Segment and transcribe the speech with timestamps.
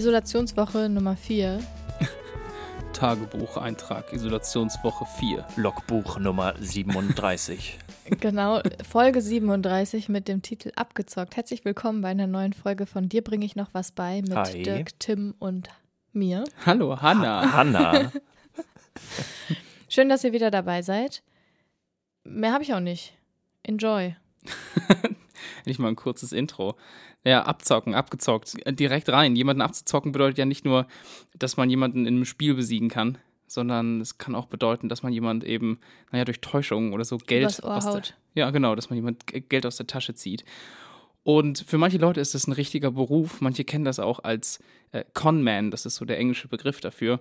[0.00, 1.62] Isolationswoche Nummer 4.
[2.94, 5.46] Tagebucheintrag, Isolationswoche 4.
[5.56, 7.78] Logbuch Nummer 37.
[8.18, 11.36] Genau, Folge 37 mit dem Titel Abgezockt.
[11.36, 14.62] Herzlich willkommen bei einer neuen Folge von Dir bringe ich noch was bei mit Hi.
[14.62, 15.68] Dirk, Tim und
[16.12, 16.44] mir.
[16.64, 17.52] Hallo, Hanna.
[17.52, 18.10] Hanna.
[19.90, 21.22] Schön, dass ihr wieder dabei seid.
[22.24, 23.12] Mehr habe ich auch nicht.
[23.64, 24.16] Enjoy.
[25.66, 26.76] Nicht mal ein kurzes Intro.
[27.24, 28.54] Ja, abzocken, abgezockt.
[28.66, 29.36] Äh, Direkt rein.
[29.36, 30.86] Jemanden abzuzocken bedeutet ja nicht nur,
[31.38, 35.12] dass man jemanden in einem Spiel besiegen kann, sondern es kann auch bedeuten, dass man
[35.12, 35.80] jemand eben,
[36.12, 38.02] naja, durch Täuschung oder so Geld Übers Ohr aus der.
[38.34, 40.44] Ja, genau, dass man jemand Geld aus der Tasche zieht.
[41.22, 43.40] Und für manche Leute ist das ein richtiger Beruf.
[43.40, 44.60] Manche kennen das auch als
[44.92, 47.20] äh, Conman, das ist so der englische Begriff dafür.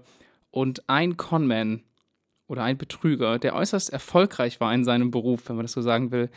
[0.52, 1.84] Und ein Conman
[2.48, 6.12] oder ein Betrüger, der äußerst erfolgreich war in seinem Beruf, wenn man das so sagen
[6.12, 6.30] will,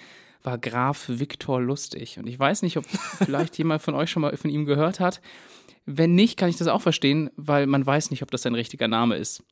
[0.43, 2.19] war Graf Viktor Lustig.
[2.19, 2.87] Und ich weiß nicht, ob
[3.19, 5.21] vielleicht jemand von euch schon mal von ihm gehört hat.
[5.85, 8.89] Wenn nicht, kann ich das auch verstehen, weil man weiß nicht, ob das sein richtiger
[8.89, 9.43] Name ist.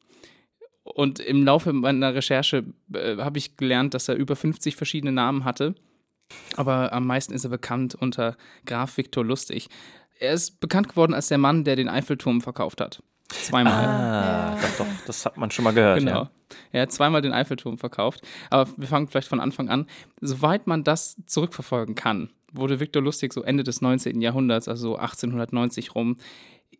[0.82, 5.44] Und im Laufe meiner Recherche äh, habe ich gelernt, dass er über 50 verschiedene Namen
[5.44, 5.74] hatte.
[6.56, 9.68] Aber am meisten ist er bekannt unter Graf Viktor Lustig.
[10.18, 13.02] Er ist bekannt geworden als der Mann, der den Eiffelturm verkauft hat.
[13.30, 13.72] Zweimal.
[13.72, 16.00] Ah, doch, doch, das hat man schon mal gehört.
[16.00, 16.22] Genau.
[16.22, 16.30] Ja.
[16.72, 18.22] Er hat zweimal den Eiffelturm verkauft.
[18.50, 19.86] Aber wir fangen vielleicht von Anfang an.
[20.20, 24.20] Soweit man das zurückverfolgen kann, wurde Viktor Lustig so Ende des 19.
[24.20, 26.16] Jahrhunderts, also so 1890 rum,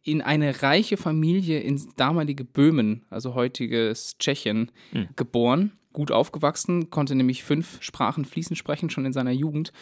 [0.03, 4.73] in eine reiche Familie ins damalige Böhmen, also heutiges Tschechien,
[5.17, 5.73] geboren.
[5.93, 9.73] Gut aufgewachsen, konnte nämlich fünf Sprachen fließend sprechen, schon in seiner Jugend,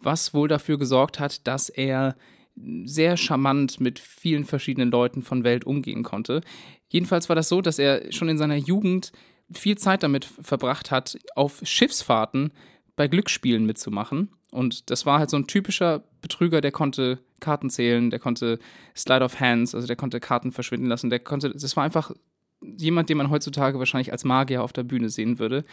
[0.00, 2.16] was wohl dafür gesorgt hat, dass er
[2.54, 6.42] sehr charmant mit vielen verschiedenen Leuten von Welt umgehen konnte.
[6.88, 9.12] Jedenfalls war das so, dass er schon in seiner Jugend
[9.52, 12.52] viel Zeit damit verbracht hat, auf Schiffsfahrten
[12.96, 14.28] bei Glücksspielen mitzumachen.
[14.50, 18.58] Und das war halt so ein typischer Betrüger, der konnte Karten zählen, der konnte
[18.94, 22.12] Slide of Hands, also der konnte Karten verschwinden lassen, der konnte, das war einfach
[22.60, 25.64] jemand, den man heutzutage wahrscheinlich als Magier auf der Bühne sehen würde.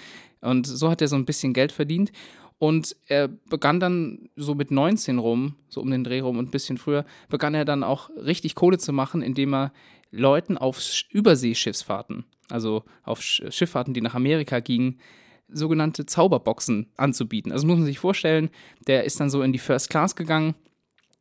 [0.42, 2.12] Und so hat er so ein bisschen Geld verdient.
[2.60, 6.52] Und er begann dann so mit 19 rum, so um den Dreh rum und ein
[6.52, 9.72] bisschen früher, begann er dann auch richtig Kohle zu machen, indem er
[10.12, 15.00] Leuten auf Sch- Überseeschiffsfahrten, also auf Sch- Schifffahrten, die nach Amerika gingen,
[15.48, 17.52] sogenannte Zauberboxen anzubieten.
[17.52, 18.50] Also muss man sich vorstellen,
[18.88, 20.54] der ist dann so in die First Class gegangen,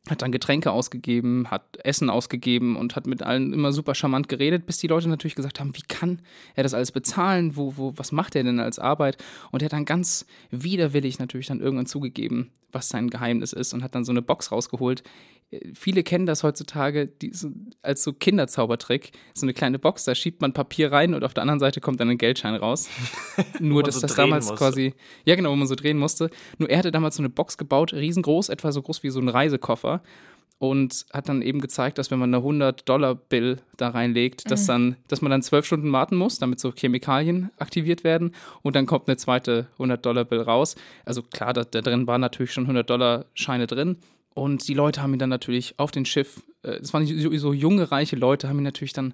[0.09, 4.65] hat dann Getränke ausgegeben, hat Essen ausgegeben und hat mit allen immer super charmant geredet,
[4.65, 6.21] bis die Leute natürlich gesagt haben, wie kann
[6.55, 7.55] er das alles bezahlen?
[7.55, 9.17] Wo, wo, was macht er denn als Arbeit?
[9.51, 13.83] Und er hat dann ganz widerwillig natürlich dann irgendwann zugegeben, was sein Geheimnis ist und
[13.83, 15.03] hat dann so eine Box rausgeholt.
[15.73, 17.49] Viele kennen das heutzutage die, so,
[17.81, 19.11] als so Kinderzaubertrick.
[19.33, 21.99] So eine kleine Box, da schiebt man Papier rein und auf der anderen Seite kommt
[21.99, 22.87] dann ein Geldschein raus.
[23.59, 24.57] Nur, dass so das damals musste.
[24.57, 24.93] quasi,
[25.25, 26.29] ja genau, wo man so drehen musste.
[26.59, 29.27] Nur er hatte damals so eine Box gebaut, riesengroß, etwa so groß wie so ein
[29.27, 30.03] Reisekoffer.
[30.59, 35.21] Und hat dann eben gezeigt, dass wenn man eine 100-Dollar-Bill da reinlegt, dass, dann, dass
[35.21, 38.35] man dann zwölf Stunden warten muss, damit so Chemikalien aktiviert werden.
[38.61, 40.75] Und dann kommt eine zweite 100-Dollar-Bill raus.
[41.05, 43.99] Also klar, da, da drin waren natürlich schon 100-Dollar-Scheine drin.
[44.33, 47.53] Und die Leute haben ihn dann natürlich auf den Schiff, äh, es waren so, so
[47.53, 49.13] junge, reiche Leute, haben ihn natürlich dann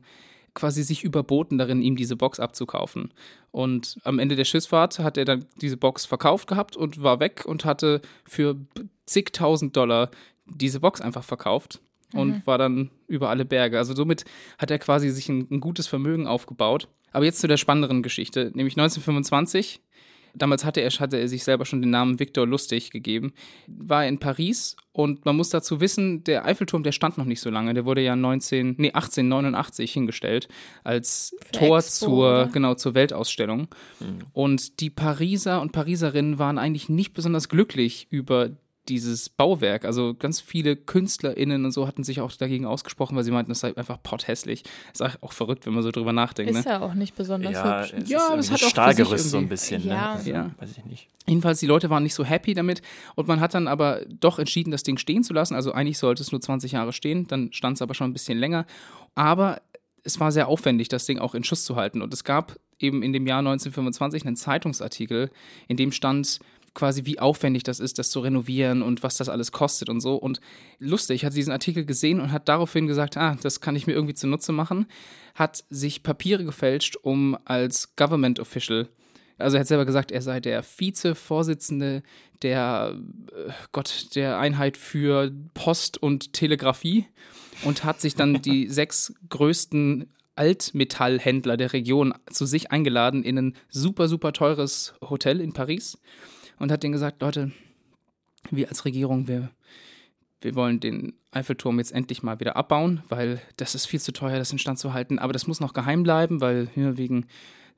[0.54, 3.14] quasi sich überboten darin, ihm diese Box abzukaufen.
[3.52, 7.44] Und am Ende der Schiffsfahrt hat er dann diese Box verkauft gehabt und war weg
[7.46, 8.56] und hatte für
[9.06, 10.10] zigtausend Dollar
[10.46, 11.82] diese Box einfach verkauft
[12.14, 13.78] und war dann über alle Berge.
[13.78, 14.26] Also somit
[14.58, 16.88] hat er quasi sich ein, ein gutes Vermögen aufgebaut.
[17.12, 19.82] Aber jetzt zu der spannenderen Geschichte, nämlich 1925.
[20.36, 23.34] Damals hatte er, hatte er sich selber schon den Namen Victor Lustig gegeben,
[23.68, 27.42] war er in Paris und man muss dazu wissen, der Eiffelturm, der stand noch nicht
[27.42, 30.48] so lange, der wurde ja 19, nee, 1889 hingestellt
[30.84, 32.48] als der Tor Expo, zur, oder?
[32.48, 33.68] genau, zur Weltausstellung.
[34.34, 38.50] Und die Pariser und Pariserinnen waren eigentlich nicht besonders glücklich über
[38.90, 39.86] dieses Bauwerk.
[39.86, 43.60] Also ganz viele KünstlerInnen und so hatten sich auch dagegen ausgesprochen, weil sie meinten, das
[43.62, 44.64] sei einfach potthässlich.
[44.94, 46.52] Ist auch verrückt, wenn man so drüber nachdenkt.
[46.52, 46.72] Ist Ne?
[46.72, 48.10] ja auch nicht besonders Ja, hübsch.
[48.10, 49.86] Ja, irgendwie hat auch das Stahlgerüst so ein bisschen.
[49.86, 49.94] Ja.
[49.94, 50.10] Ne?
[50.10, 50.52] Also, Ja.
[50.58, 51.10] Weiß ich nicht.
[51.28, 52.82] Jedenfalls, die Leute waren nicht so happy damit
[53.16, 55.56] und man hat dann aber doch entschieden, das Ding stehen zu lassen.
[55.56, 58.38] Also eigentlich sollte es nur 20 Jahre stehen, dann stand es aber schon ein bisschen
[58.38, 58.66] länger.
[59.16, 59.62] Aber
[60.04, 62.04] es war sehr aufwendig, das Ding auch in Schuss zu halten.
[62.04, 65.32] Und es gab eben in dem Jahr 1925 einen Zeitungsartikel,
[65.68, 66.40] in dem stand
[66.76, 70.16] quasi, wie aufwendig das ist, das zu renovieren und was das alles kostet und so.
[70.16, 70.40] Und
[70.78, 74.14] lustig, hat diesen Artikel gesehen und hat daraufhin gesagt, ah, das kann ich mir irgendwie
[74.14, 74.86] zunutze machen,
[75.34, 78.88] hat sich Papiere gefälscht, um als Government Official
[79.38, 82.04] also er hat selber gesagt, er sei der Vize-Vorsitzende
[82.42, 82.96] der,
[83.32, 87.06] äh, Gott, der Einheit für Post und Telegrafie
[87.64, 93.56] und hat sich dann die sechs größten Altmetallhändler der Region zu sich eingeladen in ein
[93.70, 95.98] super, super teures Hotel in Paris
[96.60, 97.52] und hat denen gesagt, Leute,
[98.52, 99.50] wir als Regierung, wir,
[100.42, 104.38] wir wollen den Eiffelturm jetzt endlich mal wieder abbauen, weil das ist viel zu teuer,
[104.38, 105.20] das instand zu halten.
[105.20, 107.26] Aber das muss noch geheim bleiben, weil ja, wegen,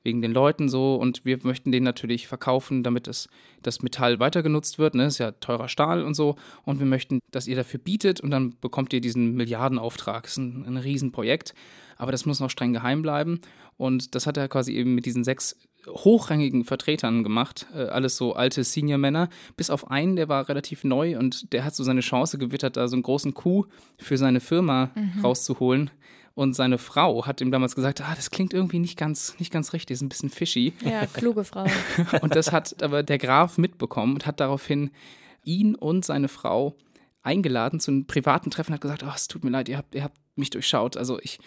[0.02, 3.28] wegen den Leuten so und wir möchten den natürlich verkaufen, damit es,
[3.62, 4.94] das Metall weiter genutzt wird.
[4.94, 5.06] Ne?
[5.06, 6.36] Ist ja teurer Stahl und so.
[6.64, 10.24] Und wir möchten, dass ihr dafür bietet und dann bekommt ihr diesen Milliardenauftrag.
[10.24, 11.54] Das ist ein, ein Riesenprojekt.
[11.96, 13.40] Aber das muss noch streng geheim bleiben.
[13.76, 15.56] Und das hat er quasi eben mit diesen sechs
[15.88, 21.18] hochrangigen Vertretern gemacht, äh, alles so alte Senior-Männer, bis auf einen, der war relativ neu
[21.18, 23.66] und der hat so seine Chance gewittert, da so einen großen Coup
[23.98, 24.90] für seine Firma
[25.22, 25.90] rauszuholen.
[26.34, 29.72] Und seine Frau hat ihm damals gesagt, ah, das klingt irgendwie nicht ganz, nicht ganz
[29.72, 30.72] richtig, ist ein bisschen fishy.
[30.84, 31.66] Ja, kluge Frau.
[32.22, 34.92] Und das hat aber der Graf mitbekommen und hat daraufhin
[35.42, 36.76] ihn und seine Frau
[37.22, 40.04] eingeladen zu einem privaten Treffen, hat gesagt, oh, es tut mir leid, ihr habt, ihr
[40.04, 40.96] habt mich durchschaut.
[40.96, 41.40] Also ich,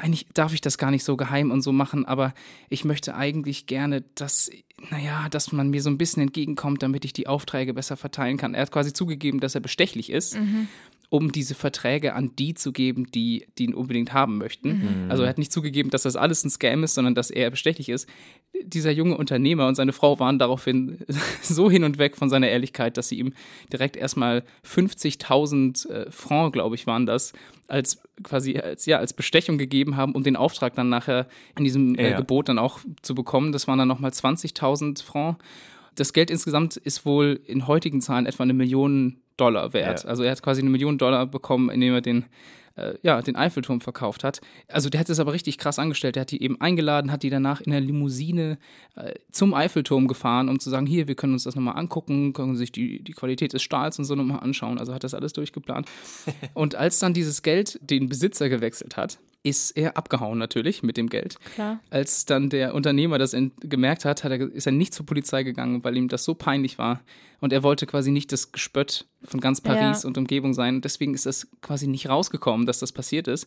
[0.00, 2.34] eigentlich darf ich das gar nicht so geheim und so machen, aber
[2.68, 4.50] ich möchte eigentlich gerne, dass,
[4.90, 8.54] naja, dass man mir so ein bisschen entgegenkommt, damit ich die Aufträge besser verteilen kann.
[8.54, 10.36] Er hat quasi zugegeben, dass er bestechlich ist,
[11.08, 15.06] um diese Verträge an die zu geben, die, die ihn unbedingt haben möchten.
[15.08, 17.88] Also er hat nicht zugegeben, dass das alles ein Scam ist, sondern dass er bestechlich
[17.88, 18.08] ist.
[18.64, 20.98] Dieser junge Unternehmer und seine Frau waren daraufhin
[21.42, 23.34] so hin und weg von seiner Ehrlichkeit, dass sie ihm
[23.72, 27.32] direkt erstmal 50.000 äh, Franc, glaube ich, waren das,
[27.68, 31.94] als quasi als, ja, als Bestechung gegeben haben, um den Auftrag dann nachher in diesem
[31.96, 32.16] äh, Ja.
[32.16, 33.52] Gebot dann auch zu bekommen.
[33.52, 35.38] Das waren dann nochmal 20.000 Franc.
[35.94, 40.04] Das Geld insgesamt ist wohl in heutigen Zahlen etwa eine Million Dollar wert.
[40.04, 40.10] Ja.
[40.10, 42.24] Also er hat quasi eine Million Dollar bekommen, indem er den,
[42.76, 44.40] äh, ja, den Eiffelturm verkauft hat.
[44.68, 46.16] Also der hat es aber richtig krass angestellt.
[46.16, 48.58] Der hat die eben eingeladen, hat die danach in der Limousine
[48.96, 52.56] äh, zum Eiffelturm gefahren, um zu sagen, hier, wir können uns das nochmal angucken, können
[52.56, 54.78] sich die, die Qualität des Stahls und so nochmal anschauen.
[54.78, 55.88] Also hat das alles durchgeplant.
[56.54, 61.08] und als dann dieses Geld den Besitzer gewechselt hat, ist er abgehauen natürlich mit dem
[61.08, 61.36] Geld.
[61.54, 61.78] Klar.
[61.90, 65.84] Als dann der Unternehmer das gemerkt hat, hat er, ist er nicht zur Polizei gegangen,
[65.84, 67.00] weil ihm das so peinlich war.
[67.40, 70.08] Und er wollte quasi nicht das Gespött von ganz Paris Ja.
[70.08, 70.80] und Umgebung sein.
[70.80, 73.46] Deswegen ist das quasi nicht rausgekommen, dass das passiert ist.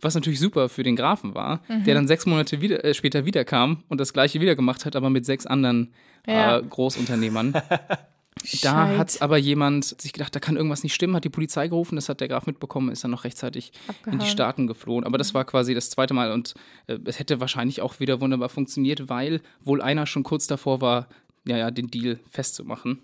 [0.00, 3.82] Was natürlich super für den Grafen war, der dann sechs Monate wieder, äh, später wiederkam
[3.88, 5.92] und das gleiche wieder gemacht hat, aber mit sechs anderen
[6.26, 6.58] Ja.
[6.58, 7.54] äh, Großunternehmern.
[8.62, 11.96] Da hat aber jemand sich gedacht, da kann irgendwas nicht stimmen, hat die Polizei gerufen,
[11.96, 14.18] das hat der Graf mitbekommen, ist dann noch rechtzeitig in Abgehauen.
[14.20, 15.04] die Staaten geflohen.
[15.04, 16.54] Aber das war quasi das zweite Mal und
[16.86, 21.08] äh, es hätte wahrscheinlich auch wieder wunderbar funktioniert, weil wohl einer schon kurz davor war,
[21.46, 23.00] ja, ja, den Deal festzumachen.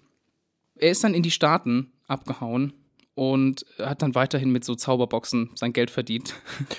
[0.76, 2.72] Er ist dann in die Staaten abgehauen
[3.14, 6.34] und hat dann weiterhin mit so Zauberboxen sein Geld verdient.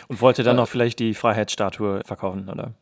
[0.08, 2.76] Und wollte dann noch vielleicht die Freiheitsstatue verkaufen, oder?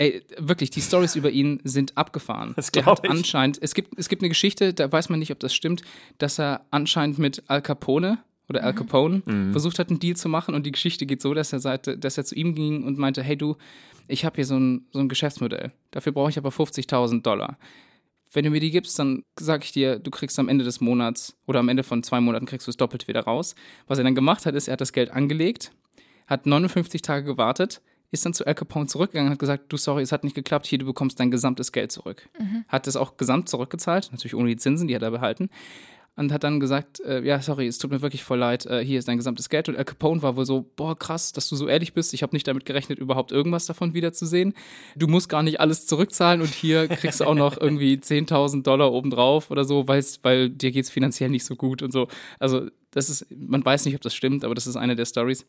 [0.00, 2.54] Ey, wirklich, die Stories über ihn sind abgefahren.
[2.56, 3.10] Das Der hat ich.
[3.10, 5.82] anscheinend, es gibt, es gibt eine Geschichte, da weiß man nicht, ob das stimmt,
[6.16, 8.18] dass er anscheinend mit Al Capone
[8.48, 10.54] oder Al Capone versucht hat, einen Deal zu machen.
[10.54, 13.22] Und die Geschichte geht so, dass er, sagte, dass er zu ihm ging und meinte,
[13.22, 13.56] hey du,
[14.08, 15.70] ich habe hier so ein, so ein Geschäftsmodell.
[15.90, 17.58] Dafür brauche ich aber 50.000 Dollar.
[18.32, 21.36] Wenn du mir die gibst, dann sage ich dir, du kriegst am Ende des Monats
[21.46, 23.54] oder am Ende von zwei Monaten kriegst du es doppelt wieder raus.
[23.86, 25.72] Was er dann gemacht hat, ist, er hat das Geld angelegt,
[26.26, 30.02] hat 59 Tage gewartet, ist dann zu Al Capone zurückgegangen und hat gesagt, du, sorry,
[30.02, 32.28] es hat nicht geklappt, hier, du bekommst dein gesamtes Geld zurück.
[32.68, 35.48] Hat es auch gesamt zurückgezahlt, natürlich ohne die Zinsen, die hat er behalten.
[36.16, 38.98] Und hat dann gesagt, äh, ja, sorry, es tut mir wirklich voll leid, äh, hier
[38.98, 39.68] ist dein gesamtes Geld.
[39.68, 42.12] Und Al Capone war wohl so, boah, krass, dass du so ehrlich bist.
[42.12, 44.54] Ich habe nicht damit gerechnet, überhaupt irgendwas davon wiederzusehen.
[44.96, 48.92] Du musst gar nicht alles zurückzahlen und hier kriegst du auch noch irgendwie 10.000 Dollar
[48.92, 52.08] obendrauf oder so, weil dir geht's finanziell nicht so gut und so.
[52.40, 55.46] Also das ist, man weiß nicht, ob das stimmt, aber das ist eine der Stories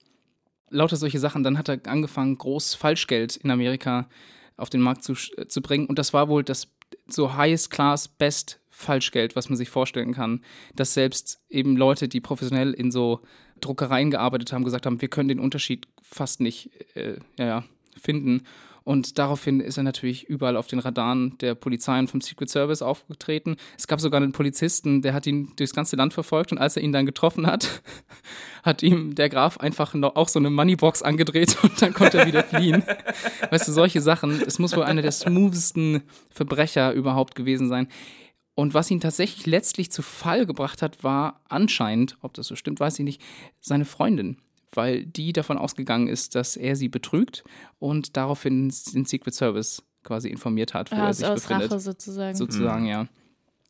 [0.71, 1.43] lauter solche Sachen.
[1.43, 4.09] Dann hat er angefangen, groß Falschgeld in Amerika
[4.57, 5.85] auf den Markt zu, äh, zu bringen.
[5.85, 6.67] Und das war wohl das
[7.07, 10.41] so highest class, best Falschgeld, was man sich vorstellen kann.
[10.75, 13.21] Dass selbst eben Leute, die professionell in so
[13.59, 17.63] Druckereien gearbeitet haben, gesagt haben, wir können den Unterschied fast nicht äh, ja,
[17.99, 18.43] finden.
[18.83, 22.81] Und daraufhin ist er natürlich überall auf den Radaren der Polizei und vom Secret Service
[22.81, 23.57] aufgetreten.
[23.77, 26.83] Es gab sogar einen Polizisten, der hat ihn durchs ganze Land verfolgt und als er
[26.83, 27.81] ihn dann getroffen hat,
[28.63, 32.27] hat ihm der Graf einfach noch auch so eine Moneybox angedreht und dann konnte er
[32.27, 32.83] wieder fliehen.
[33.51, 34.41] Weißt du, solche Sachen.
[34.41, 37.87] Es muss wohl einer der smoothesten Verbrecher überhaupt gewesen sein.
[38.55, 42.79] Und was ihn tatsächlich letztlich zu Fall gebracht hat, war anscheinend, ob das so stimmt,
[42.79, 43.21] weiß ich nicht,
[43.59, 44.37] seine Freundin.
[44.73, 47.43] Weil die davon ausgegangen ist, dass er sie betrügt
[47.79, 51.71] und daraufhin den Secret Service quasi informiert hat, wo Ah, er aus, sich aus befindet
[51.71, 52.35] Rache sozusagen.
[52.37, 53.07] sozusagen, ja.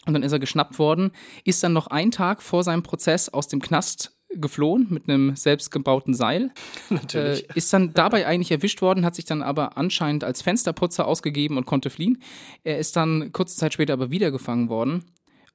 [0.06, 1.12] Und dann ist er geschnappt worden,
[1.44, 6.14] ist dann noch einen Tag vor seinem Prozess aus dem Knast geflohen mit einem selbstgebauten
[6.14, 6.52] Seil.
[6.90, 7.50] Natürlich.
[7.50, 11.58] Äh, ist dann dabei eigentlich erwischt worden, hat sich dann aber anscheinend als Fensterputzer ausgegeben
[11.58, 12.22] und konnte fliehen.
[12.64, 15.04] Er ist dann kurze Zeit später aber wieder gefangen worden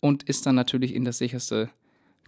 [0.00, 1.70] und ist dann natürlich in das sicherste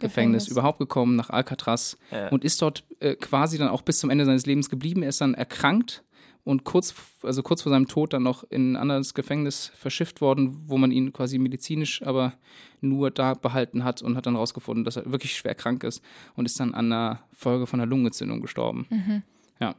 [0.00, 0.48] Gefängnis, Gefängnis.
[0.48, 2.28] überhaupt gekommen, nach Alcatraz Ja.
[2.28, 5.02] und ist dort äh, quasi dann auch bis zum Ende seines Lebens geblieben.
[5.02, 6.04] Er ist dann erkrankt
[6.44, 10.62] und kurz, also kurz vor seinem Tod dann noch in ein anderes Gefängnis verschifft worden,
[10.66, 12.32] wo man ihn quasi medizinisch aber
[12.80, 16.02] nur da behalten hat und hat dann rausgefunden, dass er wirklich schwer krank ist
[16.36, 18.86] und ist dann an einer Folge von einer Lungenentzündung gestorben.
[18.88, 19.22] Mhm.
[19.60, 19.74] Ja.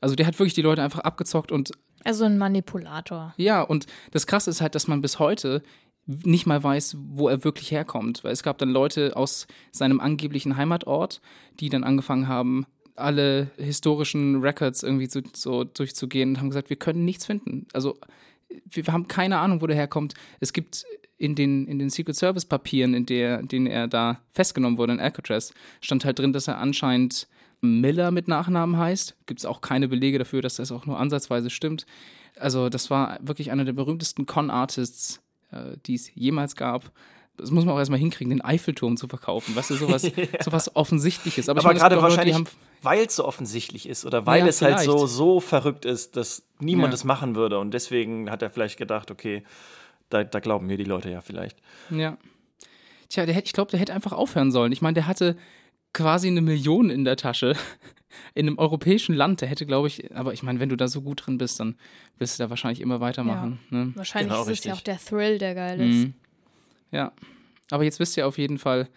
[0.00, 1.70] Also der hat wirklich die Leute einfach abgezockt und
[2.04, 3.32] Also ein Manipulator.
[3.36, 5.62] ja, und das Krasse ist halt, dass man bis heute
[6.06, 8.24] nicht mal weiß, wo er wirklich herkommt.
[8.24, 11.20] Weil es gab dann Leute aus seinem angeblichen Heimatort,
[11.60, 16.76] die dann angefangen haben, alle historischen Records irgendwie so, so durchzugehen und haben gesagt, wir
[16.76, 17.66] können nichts finden.
[17.72, 17.98] Also
[18.68, 20.14] wir haben keine Ahnung, wo der herkommt.
[20.40, 20.84] Es gibt
[21.16, 25.00] in den, in den Secret Service Papieren, in der, denen er da festgenommen wurde in
[25.00, 27.28] Alcatraz, stand halt drin, dass er anscheinend
[27.60, 29.16] Miller mit Nachnamen heißt.
[29.26, 31.86] Gibt es auch keine Belege dafür, dass das auch nur ansatzweise stimmt.
[32.38, 35.21] Also das war wirklich einer der berühmtesten Con-Artists,
[35.52, 36.90] äh, die es jemals gab.
[37.36, 39.56] Das muss man auch erstmal hinkriegen, den Eiffelturm zu verkaufen.
[39.56, 40.02] Weißt du, sowas,
[40.44, 41.48] sowas Offensichtliches.
[41.48, 42.36] Aber, Aber gerade wahrscheinlich,
[42.82, 45.14] weil es so offensichtlich ist oder weil Ja, es halt so, vielleicht.
[45.14, 46.94] so verrückt ist, dass niemand Ja.
[46.94, 47.58] es machen würde.
[47.58, 49.44] Und deswegen hat er vielleicht gedacht, okay,
[50.10, 51.56] da, da glauben mir die Leute ja vielleicht.
[51.90, 52.18] Ja.
[53.08, 54.72] Tja, der hätte, ich glaube, der hätte einfach aufhören sollen.
[54.72, 55.36] Ich meine, der hatte
[55.94, 57.54] quasi eine Million in der Tasche
[58.34, 59.40] in einem europäischen Land.
[59.40, 61.76] Der hätte, glaube ich, aber ich meine, wenn du da so gut drin bist, dann
[62.18, 63.58] willst du da wahrscheinlich immer weitermachen.
[63.70, 63.92] Ne?
[63.94, 64.72] Wahrscheinlich Genau, ist es ja richtig.
[64.72, 66.06] auch der Thrill, der geil ist.
[66.06, 66.14] Mhm.
[66.90, 67.12] Ja.
[67.70, 68.88] Aber jetzt wisst ihr auf jeden Fall,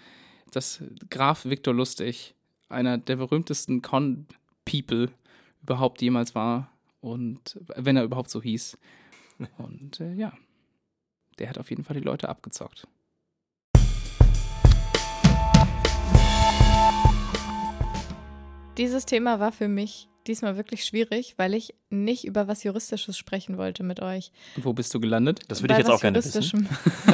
[0.52, 2.36] dass Graf Viktor Lustig
[2.70, 5.10] einer der berühmtesten Con-People
[5.62, 6.72] überhaupt jemals war.
[7.02, 8.78] Und wenn er überhaupt so hieß.
[9.58, 10.34] Und äh, ja,
[11.40, 12.88] der hat auf jeden Fall die Leute abgezockt.
[18.78, 23.58] Dieses Thema war für mich diesmal wirklich schwierig, weil ich nicht über was Juristisches sprechen
[23.58, 24.32] wollte mit euch.
[24.56, 25.42] Und wo bist du gelandet?
[25.48, 26.34] Das würde ich jetzt auch gerne wissen.
[26.34, 26.68] Juristischem.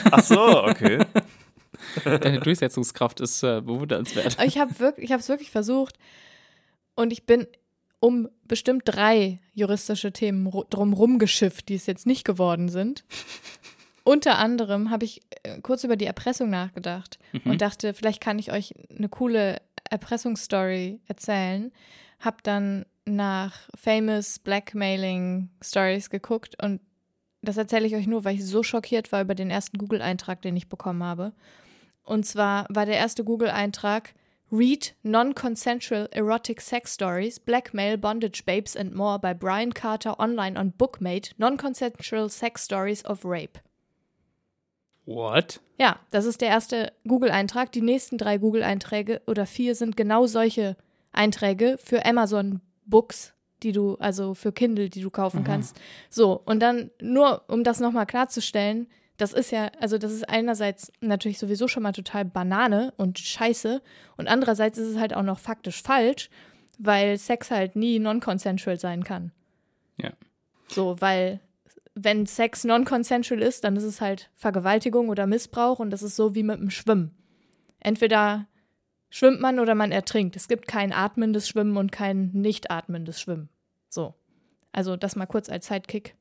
[0.12, 1.00] Ach so, okay.
[2.06, 4.38] Deine Durchsetzungskraft ist äh, bewundernswert.
[4.46, 5.98] Ich habe wirklich, ich habe es wirklich versucht
[6.96, 7.48] und ich bin
[8.00, 13.03] um bestimmt drei juristische Themen ru- drumrum geschifft, die es jetzt nicht geworden sind.
[14.03, 17.51] Unter anderem habe ich äh, kurz über die Erpressung nachgedacht Mhm.
[17.51, 21.71] und dachte, vielleicht kann ich euch eine coole Erpressungsstory erzählen.
[22.19, 26.81] Hab dann nach famous Blackmailing Stories geguckt und
[27.41, 30.55] das erzähle ich euch nur, weil ich so schockiert war über den ersten Google-Eintrag, den
[30.55, 31.33] ich bekommen habe.
[32.03, 34.13] Und zwar war der erste Google-Eintrag
[34.51, 40.74] Read Non-Consensual Erotic Sex Stories, Blackmail, Bondage Babes and More by Brian Carter online on
[40.74, 43.60] Bookmate, Non-Consensual Sex Stories of Rape.
[45.05, 45.62] What?
[45.77, 47.72] Ja, das ist der erste Google-Eintrag.
[47.72, 50.77] Die nächsten drei Google-Einträge oder vier sind genau solche
[51.12, 55.79] Einträge für Amazon Books, die du, also für Kindle, die du kaufen kannst.
[56.10, 60.91] So, und dann nur, um das nochmal klarzustellen, das ist ja, also das ist einerseits
[61.00, 63.81] natürlich sowieso schon mal total Banane und scheiße
[64.17, 66.29] und andererseits ist es halt auch noch faktisch falsch,
[66.79, 69.31] weil Sex halt nie non-consensual sein kann.
[69.98, 70.12] Ja.
[70.67, 71.39] So, weil
[71.95, 76.36] wenn Sex non-consensual ist, dann ist es halt Vergewaltigung oder Missbrauch und das ist so
[76.36, 77.15] wie mit dem Schwimmen.
[77.79, 78.48] Entweder
[79.10, 80.36] schwimmt man oder man ertrinkt.
[80.36, 83.50] Es gibt kein atmendes Schwimmen und kein nicht atmendes Schwimmen.
[83.89, 84.13] So.
[84.71, 86.15] Also das mal kurz als Sidekick.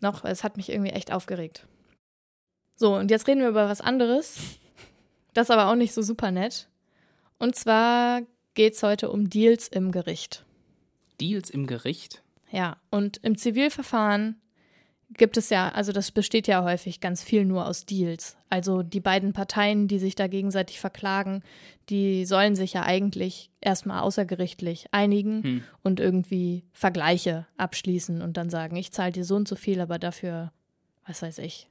[0.00, 1.66] Noch, es hat mich irgendwie echt aufgeregt.
[2.74, 4.38] So, und jetzt reden wir über was anderes.
[5.32, 6.68] Das aber auch nicht so super nett.
[7.38, 8.22] Und zwar
[8.54, 10.44] geht es heute um Deals im Gericht.
[11.20, 12.22] Deals im Gericht?
[12.50, 14.41] Ja, und im Zivilverfahren
[15.14, 18.36] gibt es ja, also das besteht ja häufig ganz viel nur aus Deals.
[18.48, 21.42] Also die beiden Parteien, die sich da gegenseitig verklagen,
[21.88, 25.64] die sollen sich ja eigentlich erstmal außergerichtlich einigen Hm.
[25.82, 29.98] und irgendwie Vergleiche abschließen und dann sagen, ich zahle dir so und so viel, aber
[29.98, 30.52] dafür,
[31.06, 31.68] was weiß ich,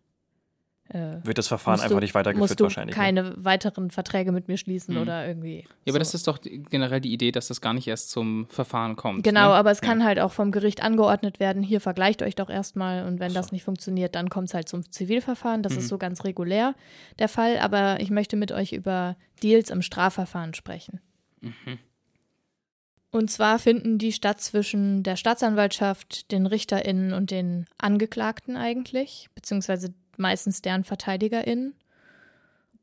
[0.93, 2.95] Wird das Verfahren einfach du- nicht weitergeführt musst du wahrscheinlich.
[2.95, 3.01] ne?
[3.01, 5.01] keine weiteren Verträge mit mir schließen Hm.
[5.01, 5.59] oder irgendwie.
[5.85, 5.99] Ja, aber so.
[5.99, 9.23] das ist doch generell die Idee, dass das gar nicht erst zum Verfahren kommt.
[9.23, 9.55] Genau, ne?
[9.55, 9.87] aber es Ja.
[9.87, 13.35] kann halt auch vom Gericht angeordnet werden, hier vergleicht euch doch erstmal und wenn Ach
[13.35, 13.55] das so.
[13.55, 15.63] nicht funktioniert, dann kommt es halt zum Zivilverfahren.
[15.63, 15.79] Das Mhm.
[15.79, 16.75] ist so ganz regulär
[17.19, 20.99] der Fall, aber ich möchte mit euch über Deals im Strafverfahren sprechen.
[21.41, 21.79] Mhm.
[23.13, 29.93] Und zwar finden die statt zwischen der Staatsanwaltschaft, den RichterInnen und den Angeklagten eigentlich, beziehungsweise
[30.19, 31.75] meistens deren VerteidigerInnen.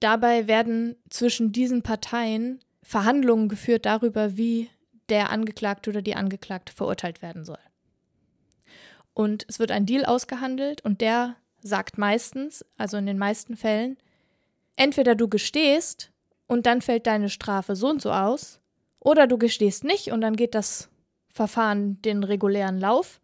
[0.00, 4.70] Dabei werden zwischen diesen Parteien Verhandlungen geführt darüber, wie
[5.08, 7.58] der Angeklagte oder die Angeklagte verurteilt werden soll.
[9.14, 13.98] Und es wird ein Deal ausgehandelt und der sagt meistens, also in den meisten Fällen,
[14.76, 16.12] entweder du gestehst
[16.46, 18.60] und dann fällt deine Strafe so und so aus,
[19.00, 20.88] oder du gestehst nicht und dann geht das
[21.32, 23.20] Verfahren den regulären Lauf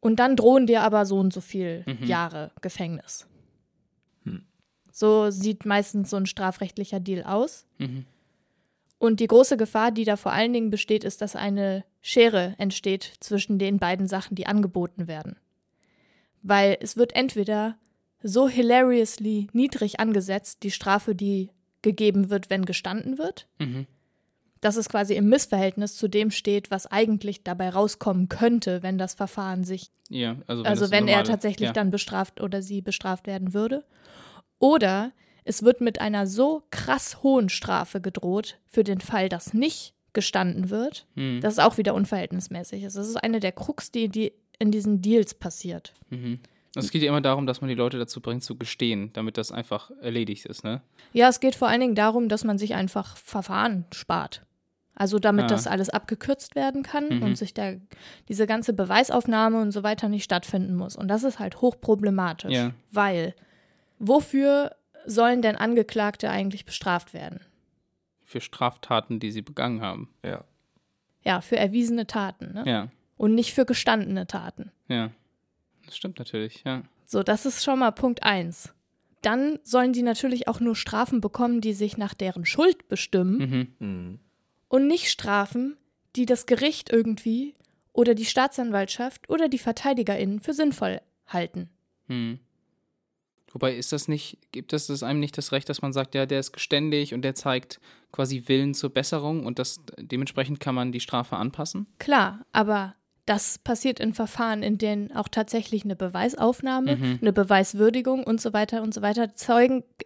[0.00, 2.06] und dann drohen dir aber so und so viel Mhm.
[2.06, 3.26] Jahre Gefängnis.
[4.92, 7.64] So sieht meistens so ein strafrechtlicher Deal aus.
[7.78, 8.04] Mhm.
[8.98, 13.14] Und die große Gefahr, die da vor allen Dingen besteht, ist, dass eine Schere entsteht
[13.18, 15.36] zwischen den beiden Sachen, die angeboten werden.
[16.42, 17.76] Weil es wird entweder
[18.22, 21.50] so hilariously niedrig angesetzt, die Strafe, die
[21.82, 23.86] gegeben wird, wenn gestanden wird, Mhm.
[24.60, 29.14] dass es quasi im Missverhältnis zu dem steht, was eigentlich dabei rauskommen könnte, wenn das
[29.14, 31.72] Verfahren sich, Ja, also wenn, also wenn er normale- tatsächlich ja.
[31.72, 33.84] dann bestraft oder sie bestraft werden würde.
[34.62, 35.10] Oder
[35.44, 40.70] es wird mit einer so krass hohen Strafe gedroht für den Fall, dass nicht gestanden
[40.70, 41.40] wird, Mhm.
[41.40, 42.96] dass es auch wieder unverhältnismäßig ist.
[42.96, 45.94] Das ist eine der Krux, die, die in diesen Deals passiert.
[46.10, 46.38] Mhm.
[46.76, 49.36] Also es geht ja immer darum, dass man die Leute dazu bringt, zu gestehen, damit
[49.36, 50.80] das einfach erledigt ist, ne?
[51.12, 54.42] Ja, es geht vor allen Dingen darum, dass man sich einfach Verfahren spart.
[54.94, 55.48] Also damit Ah.
[55.48, 57.22] das alles abgekürzt werden kann Mhm.
[57.24, 57.80] und sich der,
[58.28, 60.94] diese ganze Beweisaufnahme und so weiter nicht stattfinden muss.
[60.94, 62.70] Und das ist halt hochproblematisch, Ja.
[62.92, 63.34] weil
[64.02, 64.74] wofür
[65.06, 67.40] sollen denn Angeklagte eigentlich bestraft werden?
[68.24, 70.12] Für Straftaten, die sie begangen haben.
[70.24, 70.44] Ja.
[71.24, 72.64] Ja, für erwiesene Taten ne?
[72.66, 74.70] Ja, und nicht für gestandene Taten.
[74.88, 75.10] ja.
[75.86, 76.82] Das stimmt natürlich, ja.
[77.06, 78.72] So, das ist schon mal Punkt eins.
[79.20, 83.38] Dann sollen die natürlich auch nur Strafen bekommen, die sich nach deren Schuld bestimmen.
[83.78, 83.86] Mhm.
[83.86, 84.18] Mhm.
[84.68, 85.76] und nicht Strafen,
[86.16, 87.54] die das Gericht irgendwie
[87.92, 91.68] oder die Staatsanwaltschaft oder die VerteidigerInnen für sinnvoll halten.
[92.06, 92.38] Hm.
[93.52, 96.24] Wobei ist das nicht, gibt es das einem nicht das Recht, dass man sagt, ja,
[96.26, 97.80] der ist geständig und der zeigt
[98.10, 101.86] quasi Willen zur Besserung und das dementsprechend kann man die Strafe anpassen?
[101.98, 102.94] Klar, aber
[103.26, 107.18] das passiert in Verfahren, in denen auch tatsächlich eine Beweisaufnahme, Mhm.
[107.20, 109.34] eine Beweiswürdigung und so weiter und so weiter,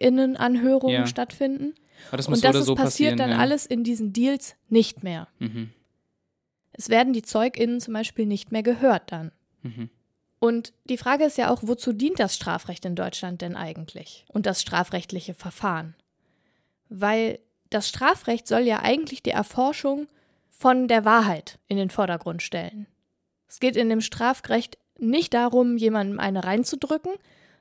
[0.01, 1.07] ZeugenInnenanhörungen Ja.
[1.07, 1.73] stattfinden.
[2.09, 3.37] Aber das muss Und so das ist so passiert dann ja.
[3.37, 5.27] alles in diesen Deals nicht mehr.
[5.39, 5.71] Mhm.
[6.73, 9.31] Es werden die ZeugInnen zum Beispiel nicht mehr gehört dann.
[9.63, 9.89] Mhm.
[10.39, 14.25] Und die Frage ist ja auch, wozu dient das Strafrecht in Deutschland denn eigentlich?
[14.31, 15.95] Und das strafrechtliche Verfahren?
[16.89, 17.39] Weil
[17.69, 20.07] das Strafrecht soll ja eigentlich die Erforschung
[20.49, 22.87] von der Wahrheit in den Vordergrund stellen.
[23.47, 27.13] Es geht in dem Strafrecht nicht darum, jemandem eine reinzudrücken,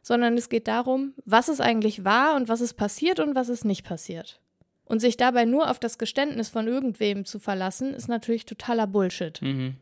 [0.02, 3.64] sondern es geht darum, was es eigentlich war und was ist passiert und was ist
[3.64, 4.40] nicht passiert.
[4.84, 9.42] Und sich dabei nur auf das Geständnis von irgendwem zu verlassen, ist natürlich totaler Bullshit.
[9.42, 9.76] Mhm.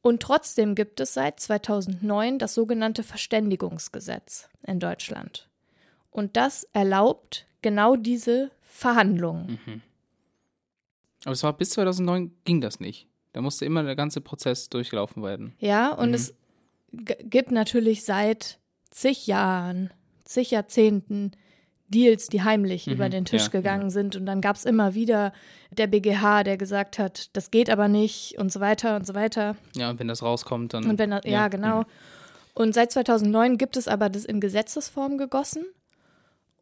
[0.00, 5.48] Und trotzdem gibt es seit 2009 das sogenannte Verständigungsgesetz in Deutschland.
[6.10, 9.58] Und das erlaubt genau diese Verhandlungen.
[9.66, 9.82] Mhm.
[11.24, 13.08] Aber es war bis 2009 ging das nicht.
[13.32, 15.54] Da musste immer der ganze Prozess durchlaufen werden.
[15.58, 16.14] Ja, und Mhm.
[16.14, 16.34] es
[16.92, 18.58] gibt natürlich seit
[18.90, 19.90] zig Jahren,
[20.24, 21.32] zig Jahrzehnten
[21.88, 24.16] Deals, die heimlich Mhm, über den Tisch ja, gegangen sind.
[24.16, 25.32] Und dann gab es immer wieder
[25.70, 29.56] der BGH, der gesagt hat, das geht aber nicht und so weiter und so weiter.
[29.76, 30.88] Ja, und wenn das rauskommt, dann.
[30.88, 31.84] Und wenn das, ja, genau.
[32.54, 35.64] Und seit 2009 gibt es aber das in Gesetzesform gegossen.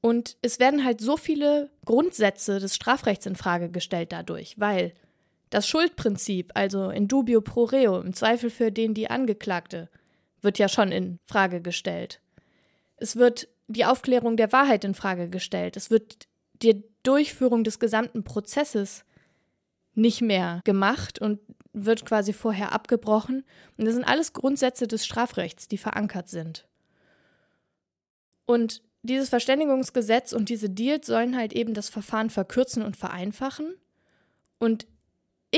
[0.03, 4.93] Und es werden halt so viele Grundsätze des Strafrechts in Frage gestellt dadurch, weil
[5.51, 9.89] das Schuldprinzip, also in dubio pro reo, im Zweifel für den die Angeklagte,
[10.43, 12.21] wird ja schon in Frage gestellt.
[12.99, 15.77] Es wird die Aufklärung der Wahrheit in Frage gestellt.
[15.77, 16.29] Es wird
[16.63, 19.05] die Durchführung des gesamten Prozesses
[19.95, 21.41] nicht mehr gemacht und
[21.73, 23.45] wird quasi vorher abgebrochen.
[23.77, 26.67] Und das sind alles Grundsätze des Strafrechts, die verankert sind.
[28.47, 33.75] Und dieses Verständigungsgesetz und diese Deals sollen halt eben das Verfahren verkürzen und vereinfachen.
[34.59, 34.87] Und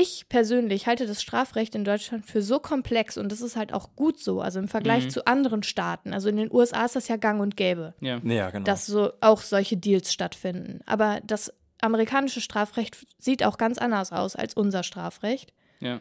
[0.01, 3.95] ich persönlich halte das Strafrecht in Deutschland für so komplex und das ist halt auch
[3.97, 5.09] gut so, also im Vergleich Mhm.
[5.09, 6.13] zu anderen Staaten.
[6.13, 8.19] Also in den USA ist das ja gang und gäbe Ja.
[8.23, 8.63] Ja, genau.
[8.63, 10.79] dass so auch solche Deals stattfinden.
[10.85, 15.53] Aber das amerikanische Strafrecht sieht auch ganz anders aus als unser Strafrecht.
[15.81, 15.99] Ja.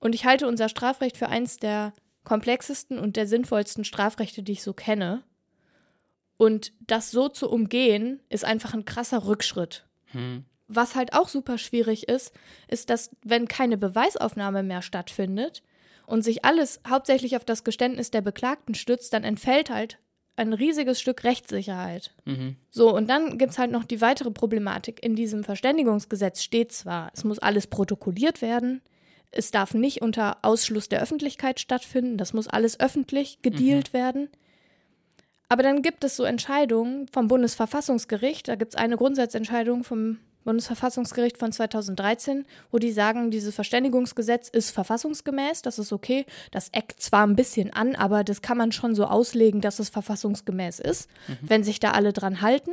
[0.00, 1.92] Und ich halte unser Strafrecht für eins der
[2.24, 5.22] komplexesten und der sinnvollsten Strafrechte, die ich so kenne.
[6.36, 9.86] Und das so zu umgehen, ist einfach ein krasser Rückschritt.
[10.12, 10.44] Hm.
[10.72, 12.32] Was halt auch super schwierig ist,
[12.68, 15.64] ist, dass wenn keine Beweisaufnahme mehr stattfindet
[16.06, 19.98] und sich alles hauptsächlich auf das Geständnis der Beklagten stützt, dann entfällt halt
[20.36, 22.14] ein riesiges Stück Rechtssicherheit.
[22.24, 22.54] Mhm.
[22.70, 25.02] So, und dann gibt es halt noch die weitere Problematik.
[25.04, 28.80] In diesem Verständigungsgesetz steht zwar, es muss alles protokolliert werden,
[29.32, 34.28] es darf nicht unter Ausschluss der Öffentlichkeit stattfinden, das muss alles öffentlich gedealt werden.
[35.48, 41.38] Aber dann gibt es so Entscheidungen vom Bundesverfassungsgericht, da gibt es eine Grundsatzentscheidung vom Bundesverfassungsgericht
[41.38, 46.26] von 2013, wo die sagen, dieses Verständigungsgesetz ist verfassungsgemäß, das ist okay.
[46.50, 49.90] Das eckt zwar ein bisschen an, aber das kann man schon so auslegen, dass es
[49.90, 51.08] verfassungsgemäß ist,
[51.42, 52.72] wenn sich da alle dran halten.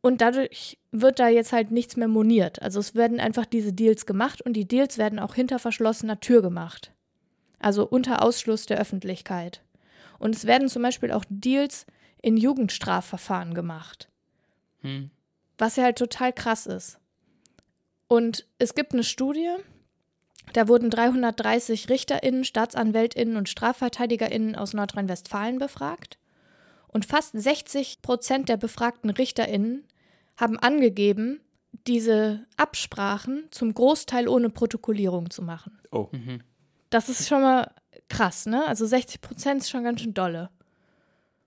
[0.00, 2.62] Und dadurch wird da jetzt halt nichts mehr moniert.
[2.62, 6.40] Also es werden einfach diese Deals gemacht und die Deals werden auch hinter verschlossener Tür
[6.42, 6.92] gemacht.
[7.58, 9.62] Also unter Ausschluss der Öffentlichkeit.
[10.20, 11.84] Und es werden zum Beispiel auch Deals
[12.22, 14.08] in Jugendstrafverfahren gemacht
[14.82, 15.10] Hm.
[15.58, 16.98] Was ja halt total krass ist.
[18.06, 19.50] Und es gibt eine Studie,
[20.52, 26.18] Da wurden 330 RichterInnen, StaatsanwältInnen und StrafverteidigerInnen aus Nordrhein-Westfalen befragt.
[26.86, 29.84] Und fast 60 Prozent der befragten RichterInnen
[30.36, 31.40] haben angegeben,
[31.86, 35.78] diese Absprachen zum Großteil ohne Protokollierung zu machen.
[35.92, 36.08] Oh.
[36.90, 37.70] Das ist schon mal
[38.08, 38.66] krass, ne?
[38.66, 40.50] Also 60 Prozent ist schon ganz schön dolle.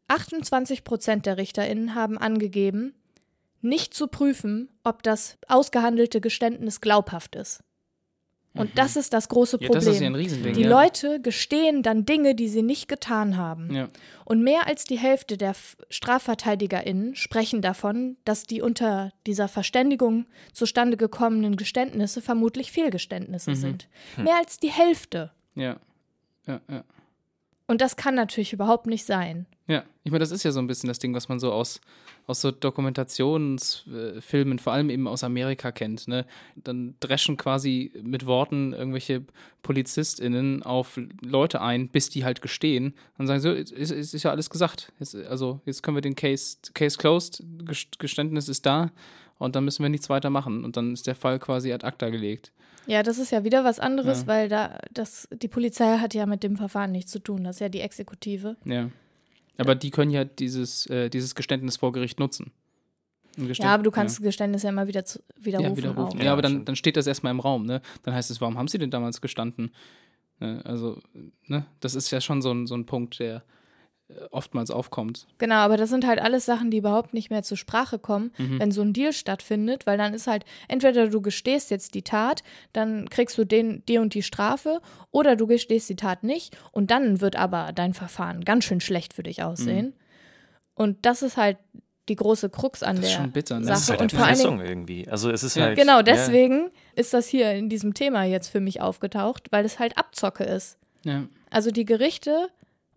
[0.08, 2.94] 28 Prozent der RichterInnen haben angegeben,
[3.64, 7.64] nicht zu prüfen, ob das ausgehandelte Geständnis glaubhaft ist.
[8.54, 9.86] Und das ist das große Ja, Problem.
[9.86, 10.54] das ist ja ein Riesending.
[10.56, 10.70] die ja.
[10.70, 13.74] Leute gestehen dann Dinge, die sie nicht getan haben.
[13.74, 13.88] Ja.
[14.26, 15.56] Und mehr als die Hälfte der
[15.90, 23.56] StrafverteidigerInnen sprechen davon, dass die unter dieser Verständigung zustande gekommenen Geständnisse vermutlich Fehlgeständnisse Mhm.
[23.56, 23.88] sind.
[24.18, 25.32] Mehr als die Hälfte.
[25.56, 25.78] Ja.
[26.46, 26.84] Ja, ja.
[27.72, 29.46] Und das kann natürlich überhaupt nicht sein.
[29.68, 31.80] Ja, ich meine, das ist ja so ein bisschen das Ding, was man so aus,
[32.28, 36.10] aus so Dokumentationsfilmen, vor allem eben aus Amerika kennt.
[36.10, 36.26] Ne?
[36.58, 39.24] Dann dreschen quasi mit Worten irgendwelche
[39.62, 44.24] PolizistInnen auf Leute ein, bis die halt gestehen und sagen, so, es ist, ist, ist
[44.24, 44.92] ja alles gesagt.
[45.00, 48.92] Jetzt, also jetzt können wir den Case, Case closed, Gest- Geständnis ist da
[49.42, 50.64] und dann müssen wir nichts weiter machen.
[50.64, 52.52] Und dann ist der Fall quasi ad acta gelegt.
[52.88, 54.28] Ja, das ist ja wieder was anderes, Ja.
[54.28, 57.44] weil da das die Polizei hat ja mit dem Verfahren nichts zu tun.
[57.44, 58.58] Das ist ja die Exekutive.
[58.66, 58.90] Ja.
[59.58, 62.52] Aber die können ja dieses, äh, dieses Geständnis vor Gericht nutzen.
[63.38, 65.72] Ja, aber du kannst Geständnisse ja immer wieder zu, widerrufen.
[65.72, 66.22] ja, widerrufen.
[66.22, 67.82] Ja, aber dann, dann steht das erstmal im Raum, ne?
[68.04, 69.72] Dann heißt es, warum haben sie denn damals gestanden?
[70.40, 70.62] Ne?
[70.66, 71.00] Also,
[71.48, 71.66] ne?
[71.80, 73.44] Das ist ja schon so ein, so ein Punkt, der
[74.32, 75.28] oftmals aufkommt.
[75.38, 78.60] Genau, aber das sind halt alles Sachen, die überhaupt nicht mehr zur Sprache kommen, Mhm.
[78.60, 82.44] wenn so ein Deal stattfindet, weil dann ist halt, entweder du gestehst jetzt die Tat,
[82.74, 86.92] dann kriegst du den, die und die Strafe, oder du gestehst die Tat nicht und
[86.92, 89.88] dann wird aber dein Verfahren ganz schön schlecht für dich aussehen.
[89.88, 89.94] Mhm.
[90.76, 91.58] Und das ist halt
[92.10, 93.66] die große Krux an Das ist der schon bitter, ne?
[93.66, 93.74] Sache.
[93.74, 95.08] Das ist halt und vor allen Dingen, Erpressung irgendwie.
[95.08, 95.66] Also es ist Ja.
[95.66, 95.78] halt.
[95.78, 96.04] genau ja.
[96.04, 100.44] deswegen ist das hier in diesem Thema jetzt für mich aufgetaucht, weil es halt Abzocke
[100.44, 100.78] ist.
[101.06, 101.24] Ja.
[101.52, 102.50] Also die Gerichte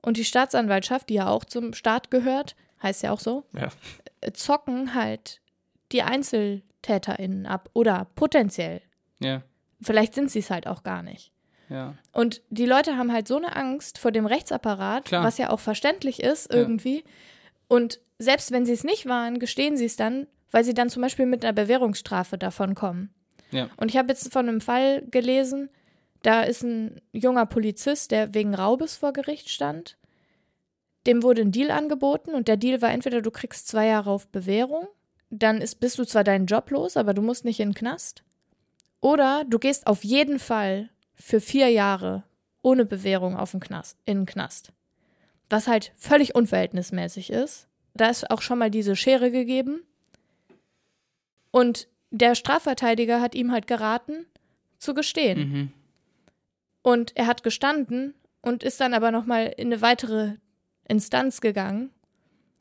[0.04, 3.68] und die Staatsanwaltschaft, die ja auch zum Staat gehört, heißt ja auch so, Ja.
[4.20, 5.40] äh, zocken halt
[5.92, 8.80] die EinzeltäterInnen ab oder potenziell.
[9.20, 9.42] Ja.
[9.80, 11.30] Vielleicht sind sie es halt auch gar nicht.
[11.68, 11.94] Ja.
[12.12, 15.24] Und die Leute haben halt so eine Angst vor dem Rechtsapparat, Klar.
[15.24, 16.58] was ja auch verständlich ist Ja.
[16.58, 17.04] irgendwie.
[17.68, 21.02] Und selbst wenn sie es nicht waren, gestehen sie es dann, weil sie dann zum
[21.02, 23.12] Beispiel mit einer Bewährungsstrafe davon kommen.
[23.50, 23.68] Ja.
[23.76, 25.70] Und ich habe jetzt von einem Fall gelesen,
[26.24, 29.98] da ist ein junger Polizist, der wegen Raubes vor Gericht stand.
[31.06, 34.26] Dem wurde ein Deal angeboten und der Deal war entweder du kriegst zwei Jahre auf
[34.28, 34.88] Bewährung,
[35.28, 38.24] dann ist, bist du zwar deinen Job los, aber du musst nicht in den Knast.
[39.02, 42.24] Oder du gehst auf jeden Fall für vier Jahre
[42.62, 44.72] ohne Bewährung auf den Knast, in den Knast.
[45.50, 47.68] Was halt völlig unverhältnismäßig ist.
[47.92, 49.82] Da ist auch schon mal diese Schere gegeben.
[51.50, 54.24] Und der Strafverteidiger hat ihm halt geraten,
[54.78, 55.38] zu gestehen.
[55.38, 55.72] Mhm.
[56.84, 60.34] Und er hat gestanden und ist dann aber nochmal in eine weitere
[60.86, 61.90] Instanz gegangen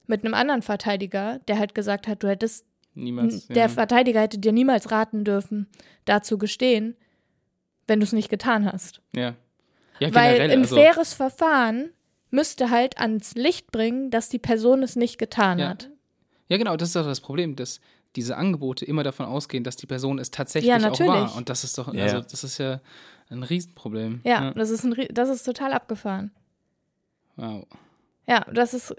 [0.08, 3.48] mit einem anderen Verteidiger, der halt gesagt hat, du hättest, Niemals.
[3.48, 3.68] der ja.
[3.68, 5.68] Verteidiger hätte dir niemals raten dürfen,
[6.06, 6.96] da zu gestehen,
[7.86, 9.02] wenn du es nicht getan hast.
[9.14, 9.36] ja.
[10.00, 11.92] Ja, Weil ein also, faires Verfahren
[12.32, 15.70] müsste halt ans Licht bringen, dass die Person es nicht getan Ja.
[15.70, 15.92] hat.
[16.50, 17.80] Ja, genau, das ist doch das Problem, dass
[18.16, 21.08] diese Angebote immer davon ausgehen, dass die Person es tatsächlich Ja, auch natürlich.
[21.14, 21.36] war.
[21.36, 22.04] Und das ist doch, Ja.
[22.06, 22.82] also das ist ja
[23.34, 24.22] ein Riesenproblem.
[24.24, 26.32] Ja, Das, ist ein, das ist total abgefahren.
[27.36, 27.66] Wow.
[28.28, 28.96] Ja, das ist,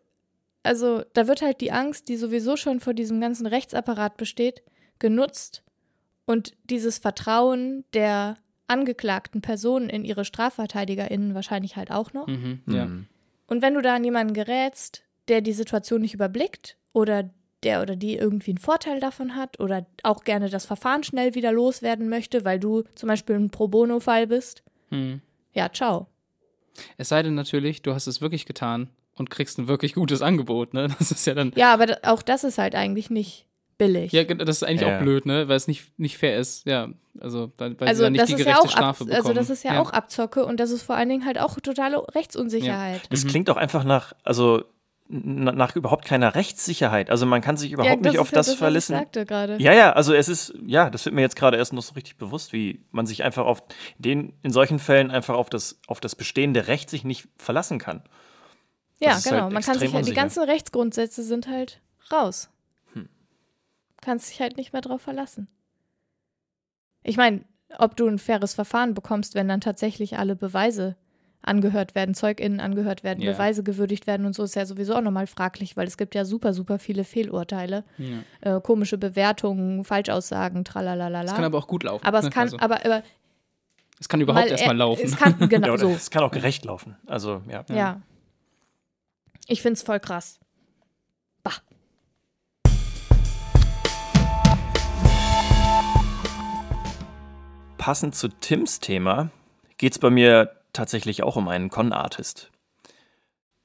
[0.63, 4.63] also da wird halt die Angst, die sowieso schon vor diesem ganzen Rechtsapparat besteht,
[4.99, 5.63] genutzt
[6.27, 12.27] und dieses Vertrauen der angeklagten Personen in ihre StrafverteidigerInnen wahrscheinlich halt auch noch.
[12.27, 12.63] Mhm.
[12.67, 12.87] Ja.
[12.87, 13.07] Mhm.
[13.47, 17.31] Und wenn du da an jemanden gerätst, der die Situation nicht überblickt oder
[17.65, 21.51] der oder die irgendwie einen Vorteil davon hat oder auch gerne das Verfahren schnell wieder
[21.53, 25.21] loswerden möchte, weil du zum Beispiel ein Pro Bono-Fall bist, Mhm.
[25.55, 26.07] ja, ciao.
[26.99, 30.75] Es sei denn natürlich, du hast es wirklich getan und kriegst ein wirklich gutes Angebot,
[30.75, 30.89] ne?
[30.99, 31.53] Das ist ja dann.
[31.57, 33.47] Ja, aber auch das ist halt eigentlich nicht
[33.79, 34.13] billig.
[34.13, 34.97] Ja, das ist eigentlich Ja.
[34.97, 35.49] auch blöd, ne?
[35.49, 36.67] Weil es nicht, nicht fair ist.
[36.67, 36.89] Ja,
[37.21, 39.09] also weil, weil sie also dann nicht das die ist ja gerechte auch Strafe ab,
[39.09, 39.17] bekommen.
[39.17, 42.03] also das ist ja, auch Abzocke und das ist vor allen Dingen halt auch totale
[42.15, 43.03] Rechtsunsicherheit.
[43.11, 44.65] Das klingt auch einfach nach, also
[45.07, 47.11] nach überhaupt keiner Rechtssicherheit.
[47.11, 48.93] Also man kann sich Ja, überhaupt nicht ist auf ja das, was ich verlassen.
[48.95, 49.57] sagte gerade.
[49.63, 52.17] Ja, ja, also es ist, ja, das wird mir jetzt gerade erst noch so richtig
[52.17, 53.63] bewusst, wie man sich einfach auf
[53.99, 58.03] den, in solchen Fällen einfach auf das, auf das bestehende Recht sich nicht verlassen kann.
[58.99, 59.43] Ja, Das ist genau.
[59.43, 62.49] halt Man kann sich halt, die ganzen Rechtsgrundsätze sind halt raus.
[62.95, 63.09] Hm.
[64.01, 65.49] Kannst dich halt nicht mehr drauf verlassen.
[67.03, 67.45] Ich meine,
[67.77, 70.97] ob du ein faires Verfahren bekommst, wenn dann tatsächlich alle Beweise
[71.45, 73.33] angehört werden, ZeugInnen angehört werden, Ja.
[73.33, 76.25] Beweise gewürdigt werden und so ist ja sowieso auch nochmal fraglich, weil es gibt ja
[76.25, 78.57] super, super viele Fehlurteile, Ja.
[78.57, 81.33] äh, komische Bewertungen, Falschaussagen, Es kann tralalala.
[81.37, 82.05] aber auch gut laufen.
[82.07, 82.31] Aber es ne?
[82.31, 83.03] kann, Also, aber, aber
[84.01, 85.05] Es kann überhaupt Mal, erstmal äh, laufen.
[85.05, 85.91] Es kann, genau, so.
[85.91, 86.97] Es kann auch gerecht laufen.
[87.07, 87.65] Also, ja.
[87.69, 88.01] Ja.
[89.47, 90.41] Ich find's voll krass.
[91.43, 91.53] Bah.
[97.79, 99.31] Passend zu Tims Thema
[99.77, 102.51] geht es bei mir tatsächlich auch um einen Con-Artist.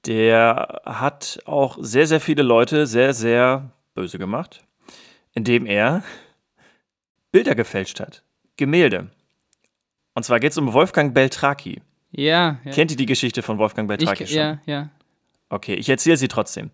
[0.05, 4.63] Der hat auch sehr, sehr viele Leute sehr, sehr böse gemacht,
[5.33, 6.03] indem er
[7.31, 8.23] Bilder gefälscht hat.
[8.55, 9.09] Gemälde.
[10.13, 11.81] Und zwar geht es um Wolfgang Beltraki.
[12.11, 12.71] Ja, ja.
[12.71, 14.39] Kennt ihr die Geschichte von Wolfgang Beltraki ich, schon?
[14.39, 14.89] ja, ja.
[15.49, 16.71] Okay, ich erzähle sie trotzdem.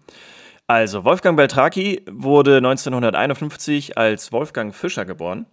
[0.67, 5.45] Also, Wolfgang Beltraki wurde 1951 als Wolfgang Fischer geboren.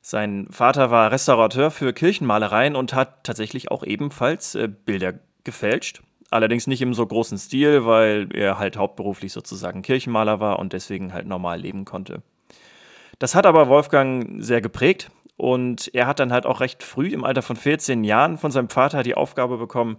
[0.00, 6.02] Sein Vater war Restaurateur für Kirchenmalereien und hat tatsächlich auch ebenfalls äh, Bilder gefälscht.
[6.30, 11.12] Allerdings nicht im so großen Stil, weil er halt hauptberuflich sozusagen Kirchenmaler war und deswegen
[11.12, 12.22] halt normal leben konnte.
[13.18, 17.24] Das hat aber Wolfgang sehr geprägt und er hat dann halt auch recht früh im
[17.24, 19.98] Alter von 14 Jahren von seinem Vater die Aufgabe bekommen,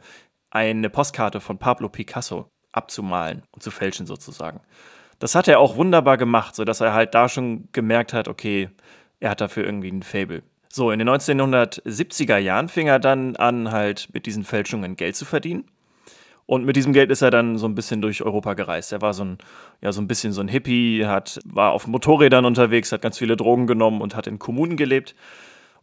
[0.49, 4.61] eine Postkarte von Pablo Picasso abzumalen und zu fälschen sozusagen.
[5.19, 8.69] Das hat er auch wunderbar gemacht, sodass er halt da schon gemerkt hat, okay,
[9.21, 10.43] er hat dafür irgendwie ein Fable.
[10.67, 15.25] So, in den 1970er Jahren fing er dann an, halt mit diesen Fälschungen Geld zu
[15.25, 15.65] verdienen.
[16.45, 18.91] Und mit diesem Geld ist er dann so ein bisschen durch Europa gereist.
[18.91, 19.37] Er war so ein,
[19.81, 23.37] ja, so ein bisschen so ein Hippie, hat, war auf Motorrädern unterwegs, hat ganz viele
[23.37, 25.15] Drogen genommen und hat in Kommunen gelebt.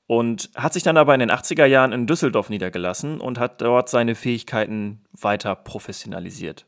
[0.06, 3.90] Und hat sich dann aber in den 80er Jahren in Düsseldorf niedergelassen und hat dort
[3.90, 6.66] seine Fähigkeiten weiter professionalisiert.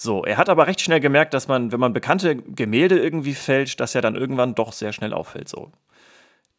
[0.00, 3.80] So, er hat aber recht schnell gemerkt, dass man, wenn man bekannte Gemälde irgendwie fälscht,
[3.80, 5.48] dass er dann irgendwann doch sehr schnell auffällt.
[5.48, 5.72] So.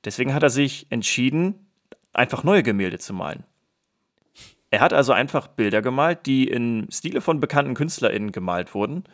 [0.04, 1.68] Deswegen hat er sich entschieden,
[2.12, 3.46] einfach neue Gemälde zu malen.
[4.72, 9.06] Er hat also einfach Bilder gemalt, die in Stile von bekannten KünstlerInnen gemalt wurden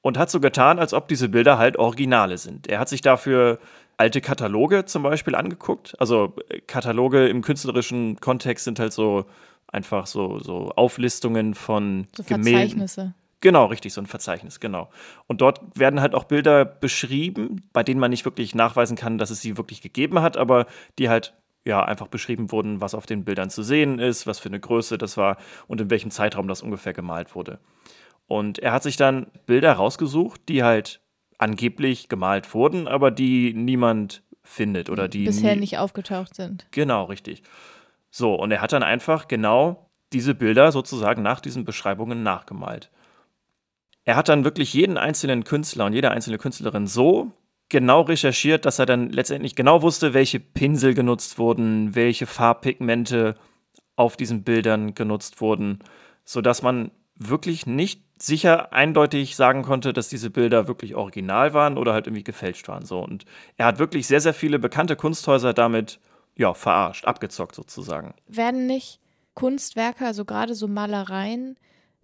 [0.00, 2.68] und hat so getan, als ob diese Bilder halt Originale sind.
[2.68, 3.58] Er hat sich dafür
[3.98, 5.94] alte Kataloge zum Beispiel angeguckt.
[6.00, 9.26] Also äh, Kataloge im künstlerischen Kontext sind halt so
[9.66, 12.78] einfach so, so Auflistungen von So Gemälden.
[12.78, 13.14] Verzeichnisse.
[13.40, 14.90] Genau, richtig, so ein Verzeichnis, genau.
[15.26, 19.30] Und dort werden halt auch Bilder beschrieben, bei denen man nicht wirklich nachweisen kann, dass
[19.30, 20.66] es sie wirklich gegeben hat, aber
[20.98, 24.48] die halt ja einfach beschrieben wurden, was auf den Bildern zu sehen ist, was für
[24.48, 25.36] eine Größe das war
[25.68, 27.60] und in welchem Zeitraum das ungefähr gemalt wurde.
[28.26, 31.00] Und er hat sich dann Bilder rausgesucht, die halt
[31.38, 36.66] angeblich gemalt wurden, aber die niemand findet oder die Bisher nicht aufgetaucht sind.
[36.72, 37.42] Genau, richtig.
[38.10, 42.90] So, und er hat dann einfach genau diese Bilder sozusagen nach diesen Beschreibungen nachgemalt.
[44.08, 47.30] Er hat dann wirklich jeden einzelnen Künstler und jede einzelne Künstlerin so
[47.68, 53.34] genau recherchiert, dass er dann letztendlich genau wusste, welche Pinsel genutzt wurden, welche Farbpigmente
[53.96, 55.80] auf diesen Bildern genutzt wurden,
[56.24, 61.92] sodass man wirklich nicht sicher eindeutig sagen konnte, dass diese Bilder wirklich original waren oder
[61.92, 62.86] halt irgendwie gefälscht waren.
[62.86, 63.00] So.
[63.00, 63.26] Und
[63.58, 66.00] er hat wirklich sehr, sehr viele bekannte Kunsthäuser damit
[66.34, 68.14] ja, verarscht, abgezockt sozusagen.
[68.26, 69.00] Werden nicht
[69.34, 71.58] Kunstwerke, also gerade so Malereien,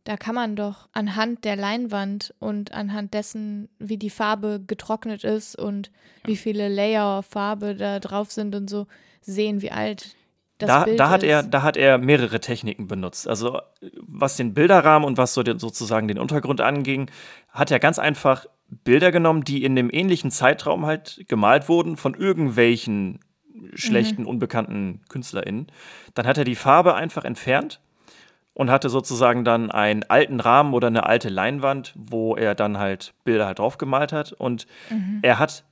[0.04, 5.58] da kann man doch anhand der Leinwand und anhand dessen, wie die Farbe getrocknet ist
[5.58, 5.90] und
[6.24, 8.86] wie viele Layer Farbe da drauf sind und so,
[9.22, 10.14] sehen, wie alt
[10.58, 11.30] das da, Bild da, hat ist.
[11.30, 13.26] er, da hat er mehrere Techniken benutzt.
[13.26, 13.60] Also
[14.02, 17.10] was den Bilderrahmen und was so den, sozusagen den Untergrund anging,
[17.48, 22.14] hat er ganz einfach Bilder genommen, die in dem ähnlichen Zeitraum halt gemalt wurden von
[22.14, 23.20] irgendwelchen
[23.74, 25.68] schlechten, unbekannten KünstlerInnen.
[26.14, 27.80] Dann hat er die Farbe einfach entfernt
[28.54, 33.12] und hatte sozusagen dann einen alten Rahmen oder eine alte Leinwand, wo er dann halt
[33.24, 34.32] Bilder halt drauf gemalt hat.
[34.32, 34.66] Und
[35.22, 35.64] er hat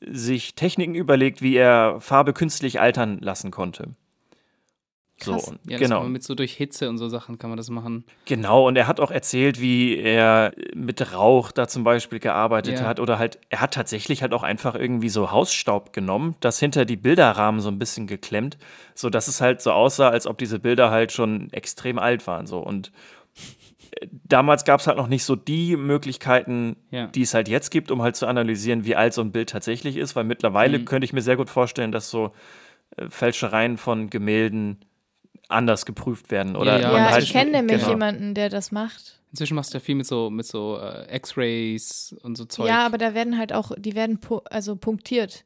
[0.00, 3.94] sich Techniken überlegt, wie er Farbe künstlich altern lassen konnte.
[5.22, 5.48] So, Krass.
[5.48, 6.02] und Ja, genau.
[6.04, 8.04] mit so durch Hitze und so Sachen kann man das machen.
[8.24, 12.86] Genau, und er hat auch erzählt, wie er mit Rauch da zum Beispiel gearbeitet Ja.
[12.86, 13.00] hat.
[13.00, 16.96] Oder halt, er hat tatsächlich halt auch einfach irgendwie so Hausstaub genommen, das hinter die
[16.96, 18.58] Bilderrahmen so ein bisschen geklemmt,
[18.94, 22.46] sodass es halt so aussah, als ob diese Bilder halt schon extrem alt waren.
[22.46, 22.58] So.
[22.58, 22.92] Und
[24.00, 27.06] äh, damals gab es halt noch nicht so die Möglichkeiten, Ja.
[27.06, 29.96] die es halt jetzt gibt, um halt zu analysieren, wie alt so ein Bild tatsächlich
[29.96, 30.84] ist, weil mittlerweile Mhm.
[30.84, 32.32] könnte ich mir sehr gut vorstellen, dass so
[32.96, 34.78] äh, Fälschereien von Gemälden
[35.52, 36.56] anders geprüft werden.
[36.56, 37.90] Oder Ja, Ja, halt- ich kenne nämlich genau.
[37.90, 39.20] jemanden, der das macht.
[39.30, 42.66] Inzwischen machst du ja viel mit so, mit so äh, X-Rays und so Zeug.
[42.68, 45.44] Ja, aber da werden halt auch, die werden pu also punktiert.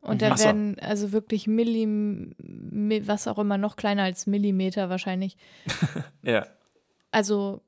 [0.00, 0.44] Und da so.
[0.44, 5.36] werden also wirklich Millim, mi- was auch immer, noch kleiner als Millimeter wahrscheinlich.
[6.22, 6.46] Ja.
[7.12, 7.62] Also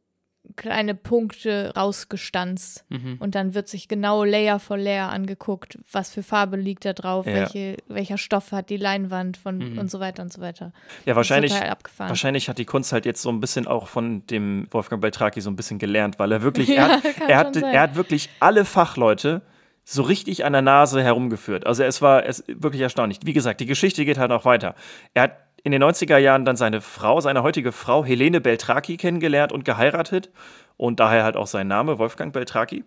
[0.56, 2.84] kleine Punkte rausgestanzt.
[2.88, 3.16] Mhm.
[3.18, 7.26] Und dann wird sich genau Layer for Layer angeguckt, was für Farbe liegt da drauf,
[7.26, 7.32] Ja.
[7.34, 9.78] welche, welcher Stoff hat die Leinwand von Mhm.
[9.78, 10.72] und so weiter und so weiter.
[11.06, 11.52] Ja, wahrscheinlich,
[11.98, 15.50] wahrscheinlich hat die Kunst halt jetzt so ein bisschen auch von dem Wolfgang Beltraki so
[15.50, 18.30] ein bisschen gelernt, weil er wirklich, Ja, er, hat, kann er, hat, er hat wirklich
[18.40, 19.42] alle Fachleute,
[19.86, 21.66] so richtig an der Nase herumgeführt.
[21.66, 23.18] Also es war es wirklich erstaunlich.
[23.24, 24.74] Wie gesagt, die Geschichte geht halt auch weiter.
[25.12, 25.32] Er hat
[25.64, 30.30] in den 90er Jahren dann seine Frau, seine heutige Frau Helene Beltraki kennengelernt und geheiratet
[30.76, 32.84] und daher halt auch sein Name Wolfgang Beltraki.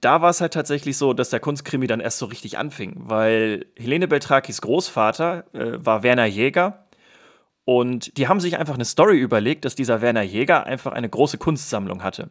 [0.00, 3.66] Da war es halt tatsächlich so, dass der Kunstkrimi dann erst so richtig anfing, weil
[3.76, 6.86] Helene Beltrakis Großvater äh, war Werner Jäger
[7.66, 11.36] und die haben sich einfach eine Story überlegt, dass dieser Werner Jäger einfach eine große
[11.36, 12.30] Kunstsammlung hatte.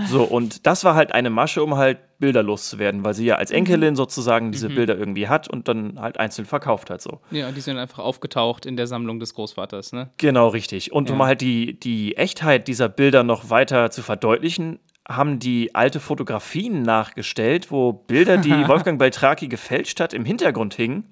[0.08, 3.50] So, und das war halt eine Masche, um halt Bilder loszuwerden, weil sie ja als
[3.50, 7.20] Enkelin sozusagen diese Bilder irgendwie hat und dann halt einzeln verkauft hat so.
[7.30, 10.10] Ja, die sind einfach aufgetaucht in der Sammlung des Großvaters, ne?
[10.16, 10.92] Genau, richtig.
[10.92, 11.26] Und um Ja.
[11.26, 17.70] halt die, die Echtheit dieser Bilder noch weiter zu verdeutlichen, haben die alte Fotografien nachgestellt,
[17.70, 21.04] wo Bilder, die Wolfgang Beltraki gefälscht hat, im Hintergrund hingen,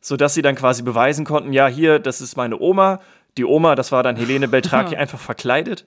[0.00, 3.00] sodass sie dann quasi beweisen konnten, ja, hier, das ist meine Oma.
[3.36, 5.86] Die Oma, das war dann Helene Beltraki einfach verkleidet.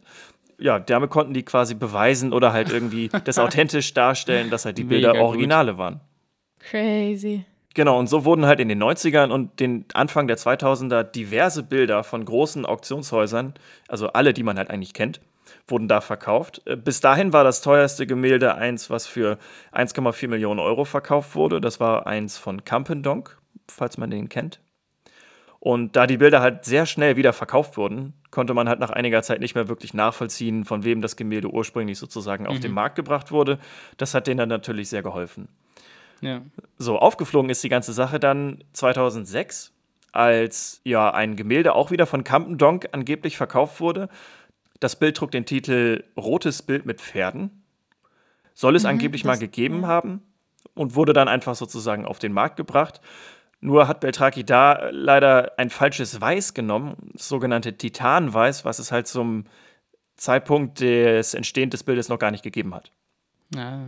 [0.59, 4.83] Ja, damit konnten die quasi beweisen oder halt irgendwie das authentisch darstellen, dass halt die
[4.83, 5.29] Bilder Mega gut.
[5.29, 6.01] Originale waren.
[6.59, 7.45] Crazy.
[7.77, 12.03] Genau, und so wurden halt in den 90ern und den Anfang der 2000er diverse Bilder
[12.03, 13.53] von großen Auktionshäusern,
[13.87, 15.21] also alle, die man halt eigentlich kennt,
[15.67, 16.63] wurden da verkauft.
[16.65, 19.37] Äh, Bis dahin war das teuerste Gemälde eins, was für
[19.73, 21.61] 1,4 Millionen Euro verkauft wurde.
[21.61, 24.59] Das war eins von Campendonk, falls man den kennt.
[25.59, 29.23] Und da die Bilder halt sehr schnell wieder verkauft wurden, konnte man halt nach einiger
[29.23, 33.31] Zeit nicht mehr wirklich nachvollziehen, von wem das Gemälde ursprünglich sozusagen auf den Markt gebracht
[33.31, 33.57] wurde.
[33.97, 35.47] Das hat denen dann natürlich sehr geholfen.
[36.21, 36.43] Ja.
[36.77, 39.73] So, aufgeflogen ist die ganze Sache dann 2006,
[40.11, 44.07] als ja ein Gemälde auch wieder von Campendonk angeblich verkauft wurde.
[44.79, 47.63] Das Bild trug den Titel Rotes Bild mit Pferden.
[48.53, 50.21] Soll es angeblich mal gegeben haben
[50.75, 53.01] und wurde dann einfach sozusagen auf den Markt gebracht.
[53.59, 59.07] Nur hat Beltraki da leider ein falsches Weiß genommen, das sogenannte Titanweiß, was es halt
[59.07, 59.45] zum
[60.15, 62.91] Zeitpunkt des Entstehens des Bildes noch gar nicht gegeben hat.
[63.55, 63.79] Ah,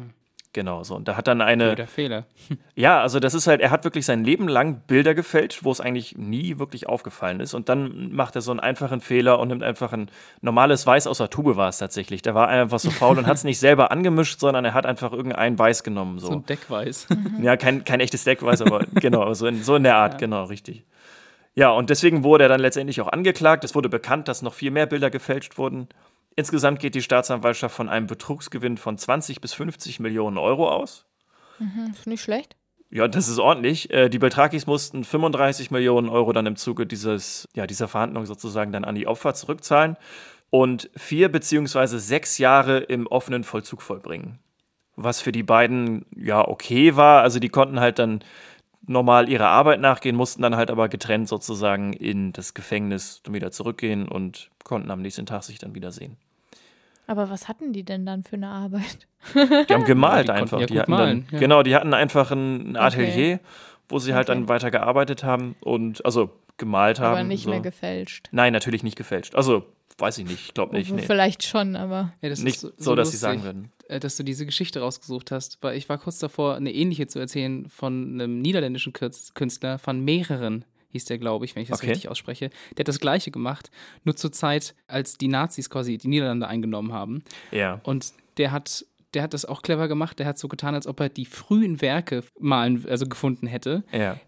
[0.52, 0.96] Genau so.
[0.96, 1.68] Und da hat dann eine.
[1.68, 2.26] blöder Fehler.
[2.76, 5.82] Ja, also das ist halt, er hat wirklich sein Leben lang Bilder gefälscht, wo es
[5.82, 7.54] eigentlich nie wirklich aufgefallen ist.
[7.54, 10.10] Und dann macht er so einen einfachen Fehler und nimmt einfach ein
[10.42, 12.22] normales Weiß aus der Tube war es tatsächlich.
[12.22, 15.12] Der war einfach so faul und hat es nicht selber angemischt, sondern er hat einfach
[15.12, 16.20] irgendein Weiß genommen.
[16.20, 16.34] So So.
[16.34, 17.08] ein Deckweiß.
[17.42, 20.86] Ja, kein, kein echtes Deckweiß, aber genau, so in, so in der Art, genau, richtig.
[21.56, 23.66] Ja, und deswegen wurde er dann letztendlich auch angeklagt.
[23.66, 25.90] Es wurde bekannt, dass noch viel mehr Bilder gefälscht wurden.
[26.40, 31.06] Insgesamt geht die Staatsanwaltschaft von einem Betrugsgewinn von 20 bis 50 Millionen Euro aus.
[31.58, 32.56] Hm, ist nicht schlecht.
[32.90, 33.92] Ja, das ist ordentlich.
[33.92, 38.72] Äh, Die Beltrakis mussten 35 Millionen Euro dann im Zuge dieses, ja, dieser Verhandlung sozusagen
[38.72, 39.98] dann an die Opfer zurückzahlen
[40.50, 44.40] und vier beziehungsweise sechs Jahre im offenen Vollzug vollbringen.
[44.96, 47.22] Was für die beiden ja okay war.
[47.22, 48.24] Also die konnten halt dann
[48.88, 54.08] normal ihrer Arbeit nachgehen, mussten dann halt aber getrennt sozusagen in das Gefängnis wieder zurückgehen
[54.08, 56.16] und konnten am nächsten Tag sich dann wiedersehen.
[57.10, 59.08] Aber was hatten die denn dann für eine Arbeit?
[59.36, 60.60] Die haben gemalt die konnten einfach.
[60.62, 61.40] ja die hatten malen, dann, ja.
[61.40, 63.40] Genau, die hatten einfach ein Atelier, Okay.
[63.90, 64.38] wo sie halt Okay.
[64.38, 67.16] dann weiter gearbeitet haben und also gemalt haben.
[67.18, 67.50] Aber nicht so.
[67.50, 68.28] mehr gefälscht.
[68.32, 69.34] Nein, natürlich nicht gefälscht.
[69.34, 69.66] Also,
[69.98, 70.92] weiß ich nicht, ich glaube nicht.
[70.92, 71.02] Nee.
[71.02, 72.14] Vielleicht schon, aber.
[72.22, 73.72] Ja, das Nicht ist so, dass sie sagen würden.
[73.88, 77.18] äh, dass du diese Geschichte rausgesucht hast, weil ich war kurz davor, eine ähnliche zu
[77.18, 81.90] erzählen von einem niederländischen Künstler, von mehreren hieß der, glaube ich, wenn ich das Okay.
[81.92, 82.50] richtig ausspreche.
[82.78, 83.70] Der hat das Gleiche gemacht,
[84.04, 87.24] nur zur Zeit, als die Nazis quasi die Niederlande eingenommen haben.
[87.52, 87.80] Ja.
[87.84, 90.20] Und der hat, der hat das auch clever gemacht.
[90.20, 94.20] Der hat so getan, als ob er die frühen Werke malen, also gefunden hätte, Ja.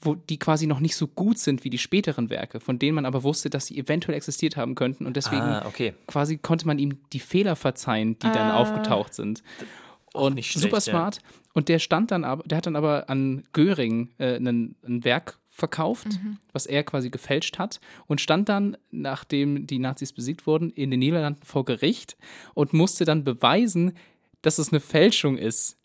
[0.00, 3.06] wo die quasi noch nicht so gut sind wie die späteren Werke, von denen man
[3.06, 5.06] aber wusste, dass sie eventuell existiert haben könnten.
[5.06, 5.94] Und deswegen Ah, okay.
[6.06, 8.56] quasi konnte man ihm die Fehler verzeihen, die dann Ah.
[8.56, 9.42] aufgetaucht sind.
[10.14, 10.80] Und nicht schlecht, super ja.
[10.80, 11.18] smart.
[11.54, 15.38] Und der stand dann aber, der hat dann aber an Göring äh, ein, ein Werk
[15.58, 16.06] verkauft,
[16.52, 21.00] was er quasi gefälscht hat und stand dann, nachdem die Nazis besiegt wurden, in den
[21.00, 22.16] Niederlanden vor Gericht
[22.54, 23.92] und musste dann beweisen,
[24.42, 25.76] dass es eine Fälschung ist.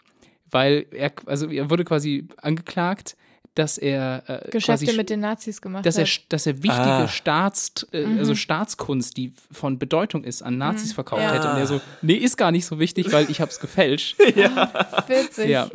[0.51, 3.17] Weil er, also er wurde quasi angeklagt,
[3.55, 6.21] dass er äh, Geschäfte quasi mit den Nazis gemacht dass er, hat.
[6.29, 7.07] dass er wichtige Ah.
[7.07, 11.33] Staats, äh, also Staatskunst, die von Bedeutung ist, an Nazis verkauft Ja.
[11.33, 11.49] hätte.
[11.51, 14.17] Und er so, nee, ist gar nicht so wichtig, weil ich hab's gefälscht.
[15.07, 15.49] Witzig.
[15.49, 15.69] ja.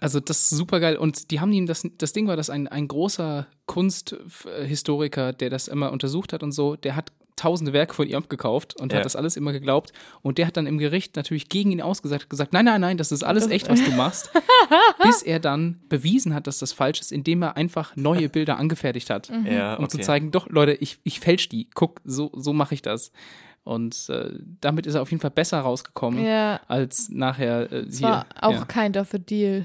[0.00, 0.96] Also das ist super geil.
[0.96, 5.68] Und die haben ihm das, das Ding war, dass ein, ein großer Kunsthistoriker, der das
[5.68, 8.98] immer untersucht hat und so, der hat tausende Werke von ihm abgekauft und Ja.
[8.98, 9.92] hat das alles immer geglaubt.
[10.22, 13.12] Und der hat dann im Gericht natürlich gegen ihn ausgesagt, gesagt, nein, nein, nein, das
[13.12, 14.30] ist alles echt, was du machst.
[15.04, 19.08] bis er dann bewiesen hat, dass das falsch ist, indem er einfach neue Bilder angefertigt
[19.08, 19.98] hat Ja, um okay.
[19.98, 21.68] zu zeigen, doch, Leute, ich, ich fälsch die.
[21.74, 23.12] Guck, so, so mache ich das.
[23.62, 28.00] Und äh, damit ist er auf jeden Fall besser rausgekommen, Ja, als nachher äh, hier.
[28.02, 28.64] war auch ja.
[28.64, 29.64] kind of a deal.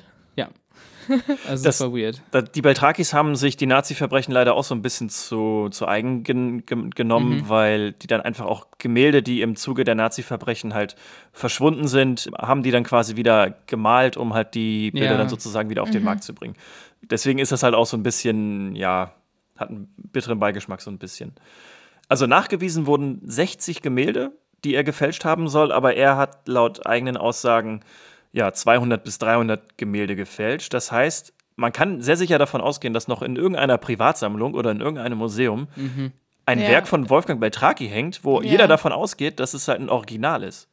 [1.10, 2.22] Also Das- das war weird.
[2.32, 6.24] Da- Die Beltrakis haben sich die Nazi-Verbrechen leider auch so ein bisschen zu, zu eigen
[6.24, 7.50] gen, gen, genommen, Mhm.
[7.50, 10.96] weil die dann einfach auch Gemälde, die im Zuge der Nazi-Verbrechen halt
[11.34, 15.18] verschwunden sind, haben die dann quasi wieder gemalt, um halt die Bilder Ja.
[15.18, 16.56] dann sozusagen wieder auf den Markt zu bringen.
[17.02, 19.14] Deswegen ist das halt auch so ein bisschen, ja,
[19.58, 21.34] hat einen bitteren Beigeschmack so ein bisschen.
[22.08, 24.32] Also nachgewiesen wurden 60 Gemälde,
[24.64, 27.82] die er gefälscht haben soll, aber er hat laut eigenen Aussagen
[28.34, 30.74] ja 200 bis 300 Gemälde gefälscht.
[30.74, 34.82] Das heißt, man kann sehr sicher davon ausgehen, dass noch in irgendeiner Privatsammlung oder in
[34.82, 35.68] irgendeinem Museum
[36.46, 36.68] ein Ja.
[36.68, 38.50] Werk von Wolfgang Beltraki hängt, wo Ja.
[38.52, 40.68] jeder davon ausgeht, dass es halt ein Original ist.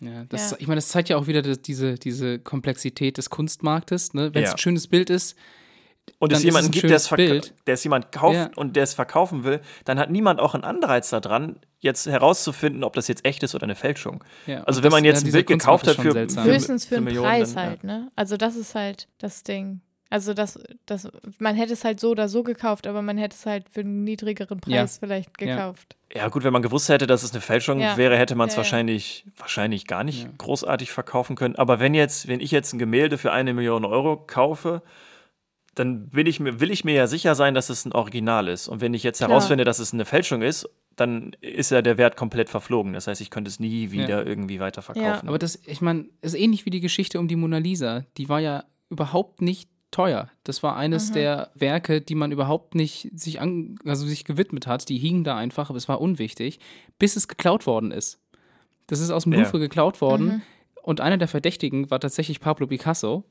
[0.00, 0.56] Ja, das, Ja.
[0.60, 4.14] Ich meine, das zeigt ja auch wieder das, diese, diese Komplexität des Kunstmarktes.
[4.14, 4.34] Ne?
[4.34, 4.54] Wenn es Ja.
[4.54, 5.36] ein schönes Bild ist,
[6.20, 7.54] Und Dann es ist jemanden es ein gibt, der es, schönes verka- Bild.
[7.66, 8.50] der es jemand kauft Ja.
[8.54, 12.94] und der es verkaufen will, dann hat niemand auch einen Anreiz daran, jetzt herauszufinden, ob
[12.94, 14.24] das jetzt echt ist oder eine Fälschung.
[14.46, 16.44] Ja, also wenn man das- jetzt ja, ein Bild gekauft hat für, für, seltsam.
[16.44, 17.70] für Höchstens für einen Millionen, Preis dann, ja.
[17.70, 18.10] halt, ne?
[18.16, 19.80] Also das ist halt das Ding.
[20.08, 20.56] Also das,
[20.86, 21.08] das,
[21.40, 24.04] man hätte es halt so oder so gekauft, aber man hätte es halt für einen
[24.04, 24.86] niedrigeren Preis Ja.
[25.00, 25.96] vielleicht gekauft.
[26.14, 27.96] Ja, gut, wenn man gewusst hätte, dass es eine Fälschung Ja.
[27.96, 28.64] wäre, hätte man es Ja, ja.
[28.64, 30.30] wahrscheinlich, wahrscheinlich gar nicht Ja.
[30.38, 31.56] großartig verkaufen können.
[31.56, 34.82] Aber wenn jetzt, wenn ich jetzt ein Gemälde für eine Million Euro kaufe,
[35.74, 38.68] dann will ich mir, will ich mir ja sicher sein, dass es ein Original ist.
[38.68, 39.30] Und wenn ich jetzt Klar.
[39.30, 42.94] herausfinde, dass es eine Fälschung ist, dann ist ja der Wert komplett verflogen.
[42.94, 45.28] Das heißt, ich könnte es nie wieder irgendwie weiterverkaufen.
[45.28, 48.04] Aber das, ich meine, ist ähnlich wie die Geschichte um die Mona Lisa.
[48.16, 50.30] Die war ja überhaupt nicht teuer.
[50.44, 54.88] Das war eines der Werke, die man überhaupt nicht sich, an, also sich gewidmet hat.
[54.88, 56.60] Die hingen da einfach, aber es war unwichtig,
[56.98, 58.18] bis es geklaut worden ist.
[58.86, 59.40] Das ist aus dem Ja.
[59.40, 60.42] Louvre geklaut worden.
[60.82, 63.24] Und einer der Verdächtigen war tatsächlich Pablo Picasso.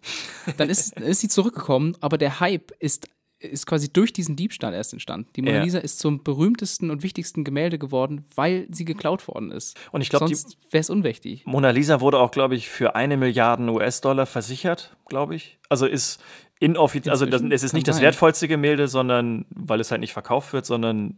[0.58, 3.08] Dann ist, ist sie zurückgekommen, aber der Hype ist,
[3.46, 5.30] ist quasi durch diesen Diebstahl erst entstanden.
[5.36, 5.64] Die Mona Ja.
[5.64, 9.78] Lisa ist zum berühmtesten und wichtigsten Gemälde geworden, weil sie geklaut worden ist.
[9.92, 11.46] Und ich glaube, Sonst wäre es unwichtig.
[11.46, 15.58] Mona Lisa wurde auch, glaube ich, für eine Milliarde US-Dollar versichert, glaube ich.
[15.70, 16.22] Also ist
[16.60, 20.54] inoffiziell, also das, es ist nicht das wertvollste Gemälde, sondern weil es halt nicht verkauft
[20.54, 21.16] wird, sondern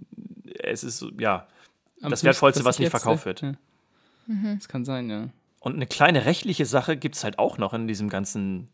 [0.63, 1.47] es ist, ja,
[2.01, 3.41] Am Das Wertvollste, was ich nicht verkauft äh, wird.
[3.41, 3.53] Ja.
[4.55, 5.29] Das kann sein, ja.
[5.59, 8.69] Und eine kleine rechtliche Sache gibt es halt auch noch in diesem ganzen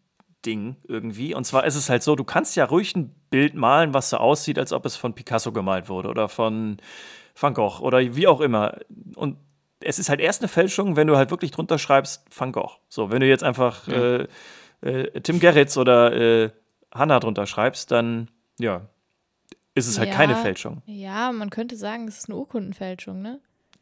[0.45, 1.33] Ding irgendwie.
[1.33, 4.17] Und zwar ist es halt so, du kannst ja ruhig ein Bild malen, was so
[4.17, 6.77] aussieht, als ob es von Picasso gemalt wurde oder von
[7.35, 8.77] Van Gogh oder wie auch immer.
[9.15, 9.37] Und
[9.79, 12.77] es ist halt erst eine Fälschung, wenn du halt wirklich drunter schreibst Van Gogh.
[12.89, 14.27] So, wenn du jetzt einfach äh,
[14.81, 16.51] äh, Tim Gerritz oder äh,
[16.93, 18.29] Hannah drunter schreibst, dann
[18.59, 18.81] ja,
[19.73, 20.15] ist es halt Ja.
[20.15, 20.83] keine Fälschung.
[20.85, 23.39] Ja, man könnte sagen, es ist eine Urkundenfälschung, ne?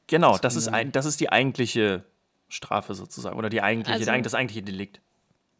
[0.07, 2.05] Genau, Das das, ist, ein, das ist die eigentliche
[2.47, 5.01] Strafe sozusagen oder die eigentliche, Also- das eigentliche Delikt.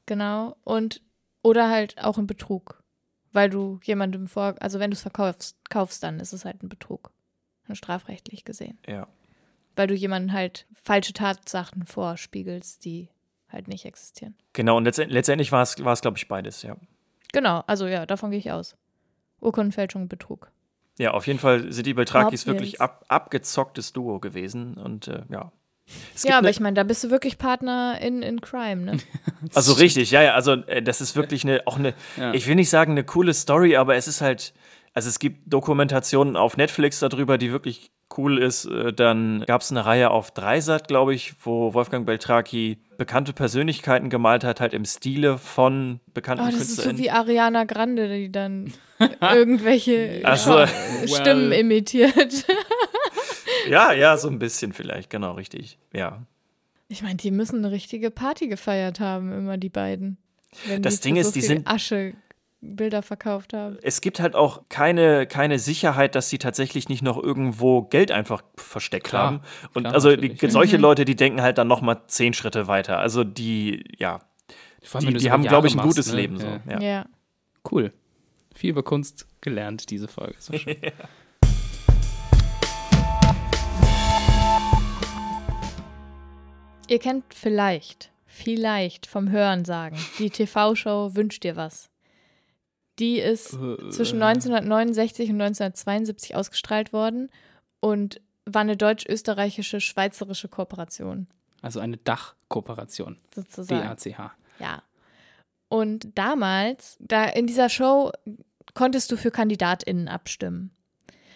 [0.06, 0.56] Genau.
[0.64, 1.02] Und
[1.44, 2.81] oder halt auch ein Betrug.
[3.34, 6.70] Weil du jemandem vor, also wenn du es verkaufst, kaufst, dann ist es halt ein
[6.70, 7.12] Betrug.
[7.74, 8.78] Strafrechtlich gesehen.
[8.86, 9.08] Ja.
[9.78, 13.08] Weil du jemanden halt falsche Tatsachen vorspiegelst, die
[13.48, 14.36] halt nicht existieren.
[14.52, 16.76] Genau, und letztend, letztendlich war es, war es glaube ich, beides, ja.
[17.32, 18.76] Genau, also ja, davon gehe ich aus.
[19.40, 20.52] Urkundenfälschung und Betrug.
[20.98, 25.52] Ja, auf jeden Fall sind die Beltrakis wirklich ab, abgezocktes Duo gewesen und äh, ja.
[26.16, 28.98] Es Ja, aber ne- ich meine, da bist du wirklich Partner in, in Crime, ne?
[29.56, 32.34] Also richtig, ja, ja, also äh, das ist wirklich eine, auch eine, Ja.
[32.34, 34.54] ich will nicht sagen eine coole Story, aber es ist halt,
[34.94, 38.66] also es gibt Dokumentationen auf Netflix darüber, die wirklich cool ist.
[38.66, 44.10] Äh, Dann gab es eine Reihe auf Dreisat, glaube ich, wo Wolfgang Beltraki bekannte Persönlichkeiten
[44.10, 48.32] gemalt hat, halt im Stile von bekannten Oh, das ist so wie Ariana Grande, die
[48.32, 48.72] dann
[49.22, 50.66] irgendwelche so.
[51.08, 51.60] Stimmen Well.
[51.60, 52.46] imitiert.
[53.70, 55.78] Ja, ja, so ein bisschen vielleicht, genau, richtig.
[55.94, 56.26] Ja.
[56.88, 60.18] Ich meine, die müssen eine richtige Party gefeiert haben, immer die beiden.
[60.68, 62.14] Wenn Das die Ding ist, so die sind- Asche
[62.64, 63.78] Bilder verkauft haben.
[63.82, 68.44] Es gibt halt auch keine, keine Sicherheit, dass sie tatsächlich nicht noch irgendwo Geld einfach
[68.56, 69.42] versteckt Klar, haben.
[69.74, 70.82] Und klar, also die, solche Mhm.
[70.84, 73.00] Leute, die denken halt dann noch mal zehn Schritte weiter.
[73.00, 74.20] Also die, ja,
[74.94, 76.18] allem, die, die haben, glaube ich, ein machst, gutes ne?
[76.22, 76.38] Leben.
[76.38, 76.46] So.
[76.46, 76.60] Ja.
[76.70, 76.80] Ja.
[76.82, 77.06] Ja.
[77.72, 77.94] Cool.
[78.54, 80.36] Viel über Kunst gelernt, diese Folge.
[80.38, 80.76] So schön.
[86.92, 91.90] Ihr kennt vielleicht, vielleicht vom Hören sagen, die TV-Show Wünscht dir was.
[93.00, 93.52] Die ist
[93.92, 97.30] zwischen 1969 und 1972 ausgestrahlt worden
[97.80, 101.28] und war eine deutsch-österreichische schweizerische Kooperation
[101.62, 103.20] Also eine Dachkooperation.
[103.34, 103.88] sozusagen.
[103.88, 104.36] DACH.
[104.60, 104.84] Ja.
[105.70, 108.12] Und damals, da in dieser Show
[108.74, 110.72] konntest du für KandidatInnen abstimmen.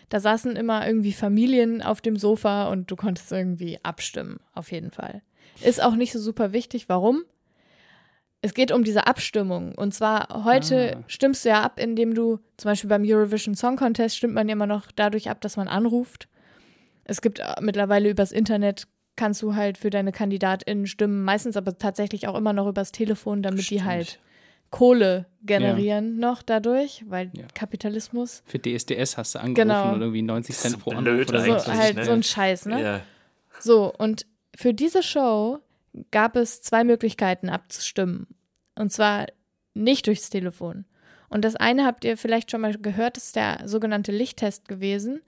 [0.09, 4.91] Da saßen immer irgendwie Familien auf dem Sofa und du konntest irgendwie abstimmen, auf jeden
[4.91, 5.21] Fall.
[5.61, 6.89] Ist auch nicht so super wichtig.
[6.89, 7.23] Warum?
[8.41, 9.73] Es geht um diese Abstimmung.
[9.75, 11.03] Und zwar heute Ah.
[11.07, 14.53] stimmst du ja ab, indem du, zum Beispiel beim Eurovision Song Contest stimmt man ja
[14.53, 16.27] immer noch dadurch ab, dass man anruft.
[17.05, 21.77] Es gibt äh, mittlerweile übers Internet, kannst du halt für deine KandidatInnen stimmen, meistens aber
[21.77, 23.85] tatsächlich auch immer noch übers Telefon, damit die Stimmt.
[23.85, 24.19] halt
[24.71, 27.45] Kohle generieren noch dadurch, weil Ja.
[27.53, 28.43] Kapitalismus.
[28.45, 29.93] Für DSDS hast du angerufen Genau.
[29.93, 32.05] und irgendwie 90 Cent So pro Anruf oder So, halt ne?
[32.05, 32.81] so ein Scheiß, ne?
[32.81, 33.01] Ja.
[33.59, 34.25] So, und
[34.55, 35.59] für diese Show
[36.11, 38.27] gab es zwei Möglichkeiten abzustimmen.
[38.75, 39.27] Und zwar
[39.73, 40.85] nicht durchs Telefon.
[41.29, 45.21] Und das eine habt ihr vielleicht schon mal gehört, ist der sogenannte Lichttest gewesen.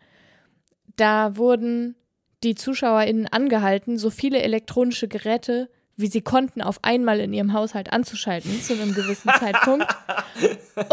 [0.95, 1.95] Da wurden
[2.43, 7.91] die ZuschauerInnen angehalten, so viele elektronische Geräte, wie sie konnten, auf einmal in ihrem Haushalt
[7.91, 9.88] anzuschalten, zu einem gewissen Zeitpunkt.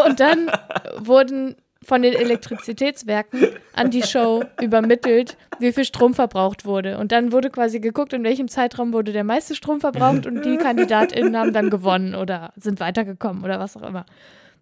[0.07, 0.51] Und dann
[0.99, 6.99] wurden von den Elektrizitätswerken an die Show übermittelt, wie viel Strom verbraucht wurde.
[6.99, 10.57] Und dann wurde quasi geguckt, in welchem Zeitraum wurde der meiste Strom verbraucht und die
[10.57, 14.07] KandidatInnen haben dann gewonnen oder sind weitergekommen oder was auch immer.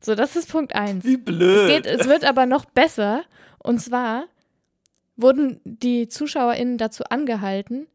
[0.01, 1.05] So, das ist Punkt eins.
[1.05, 1.63] Wie blöd.
[1.63, 3.23] Es, geht, es wird aber noch besser.
[3.59, 4.25] Und zwar
[5.17, 7.87] wurden die ZuschauerInnen dazu angehalten,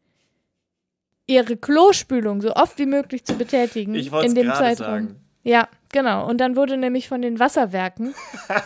[1.28, 4.76] ihre Klospülung so oft wie möglich zu betätigen in dem Zeitraum.
[4.78, 5.27] sagen.
[5.48, 6.28] Ja, genau.
[6.28, 8.14] Und dann wurde nämlich von den Wasserwerken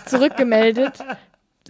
[0.06, 1.00] zurückgemeldet,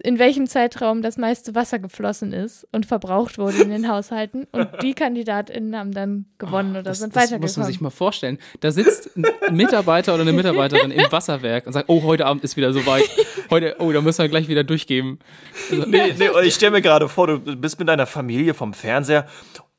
[0.04, 4.48] in welchem Zeitraum das meiste Wasser geflossen ist und verbraucht wurde in den Haushalten.
[4.54, 7.68] Und die KandidatInnen haben dann gewonnen oder Das, sind das muss man weitergekommen.
[7.68, 8.38] sich mal vorstellen.
[8.62, 12.56] Da sitzt ein Mitarbeiter oder eine Mitarbeiterin im Wasserwerk und sagt, oh, heute Abend ist
[12.56, 13.04] wieder soweit.
[13.50, 15.20] Heute, oh, da müssen wir gleich wieder durchgeben.
[15.70, 19.28] Also, Nee, nee, ich stelle mir gerade vor, du bist mit deiner Familie vom Fernseher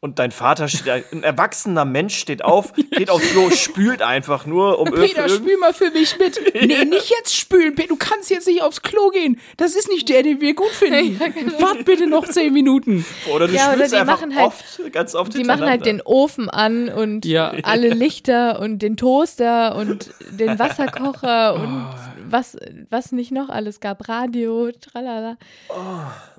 [0.05, 4.81] und dein Vater, steht, ein erwachsener Mensch steht auf, geht aufs Klo, spült einfach nur,
[4.81, 6.41] um Peter, spül mal für mich mit.
[6.55, 7.89] Nee, nicht jetzt spülen, Peter.
[7.89, 9.39] Du kannst jetzt nicht aufs Klo gehen.
[9.57, 11.21] Das ist nicht der, den wir gut finden.
[11.61, 13.05] Wart bitte noch zehn Minuten.
[13.33, 15.87] Oder du Ja, oder spülst die einfach machen halt- oft, ganz oft Die machen halt
[15.87, 16.03] den.
[16.03, 17.53] Ofen an und Ja.
[17.63, 21.87] alle Lichter und den Toaster und den Wasserkocher und
[22.27, 22.57] was,
[22.91, 24.09] was nicht noch alles gab.
[24.09, 25.37] Radio, tralala.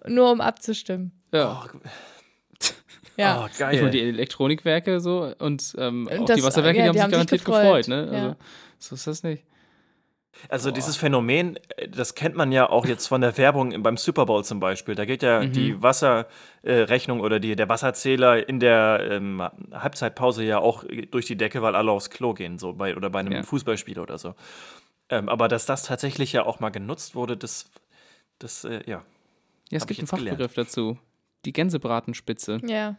[0.05, 1.11] Nur um abzustimmen.
[1.31, 1.63] Ja.
[3.17, 3.43] Ja.
[3.43, 3.75] Oh, Ich geil.
[3.77, 7.15] meine, die Elektronikwerke so und ähm, Und auch das- die Wasserwerke, ja, die haben die
[7.17, 8.11] sich haben sich garantiert gefreut, gefreut.
[8.11, 8.17] ne?
[8.17, 8.23] ja.
[8.23, 8.35] Also,
[8.79, 9.43] so ist das nicht.
[10.49, 14.25] Also dieses Phänomen, äh, das kennt man ja auch jetzt von der Werbung beim Super
[14.25, 14.95] Bowl zum Beispiel.
[14.95, 20.83] Da geht ja die Wasserrechnung oder die, der Wasserzähler in der ähm, Halbzeitpause ja auch
[21.11, 23.43] durch die Decke, weil alle aufs Klo gehen, so bei oder bei einem Ja.
[23.43, 24.33] Fußballspiel oder so.
[25.09, 27.69] Ähm, aber dass das tatsächlich ja auch mal genutzt wurde, das,
[28.39, 29.03] das äh, ja.
[29.69, 30.29] Ja, es gibt ich einen jetzt gelernt.
[30.41, 30.97] Fachbegriff dazu.
[31.45, 32.61] Die Gänsebratenspitze.
[32.65, 32.95] Ja.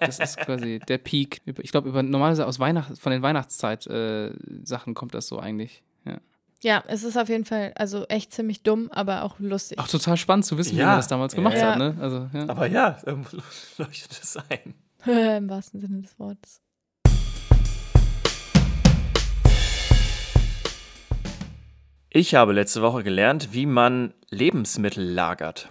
[0.00, 1.42] Das ist quasi der Peak.
[1.60, 5.82] Ich glaube, über normalerweise aus Weihnacht, von den Weihnachtszeit-Sachen kommt das so eigentlich.
[6.04, 6.18] Ja.
[6.62, 9.78] Ja, es ist auf jeden Fall, also echt ziemlich dumm, aber auch lustig.
[9.78, 10.86] Auch total spannend zu wissen, wie Ja.
[10.88, 11.72] man das damals gemacht Ja.
[11.72, 11.78] hat.
[11.78, 11.96] Ne?
[12.00, 12.48] Also, ja.
[12.48, 13.36] Aber ja, irgendwo
[13.78, 14.74] leuchtet es ein.
[15.36, 16.60] Im wahrsten Sinne des Wortes.
[22.10, 25.68] Ich habe letzte Woche gelernt, wie man Lebensmittel lagert.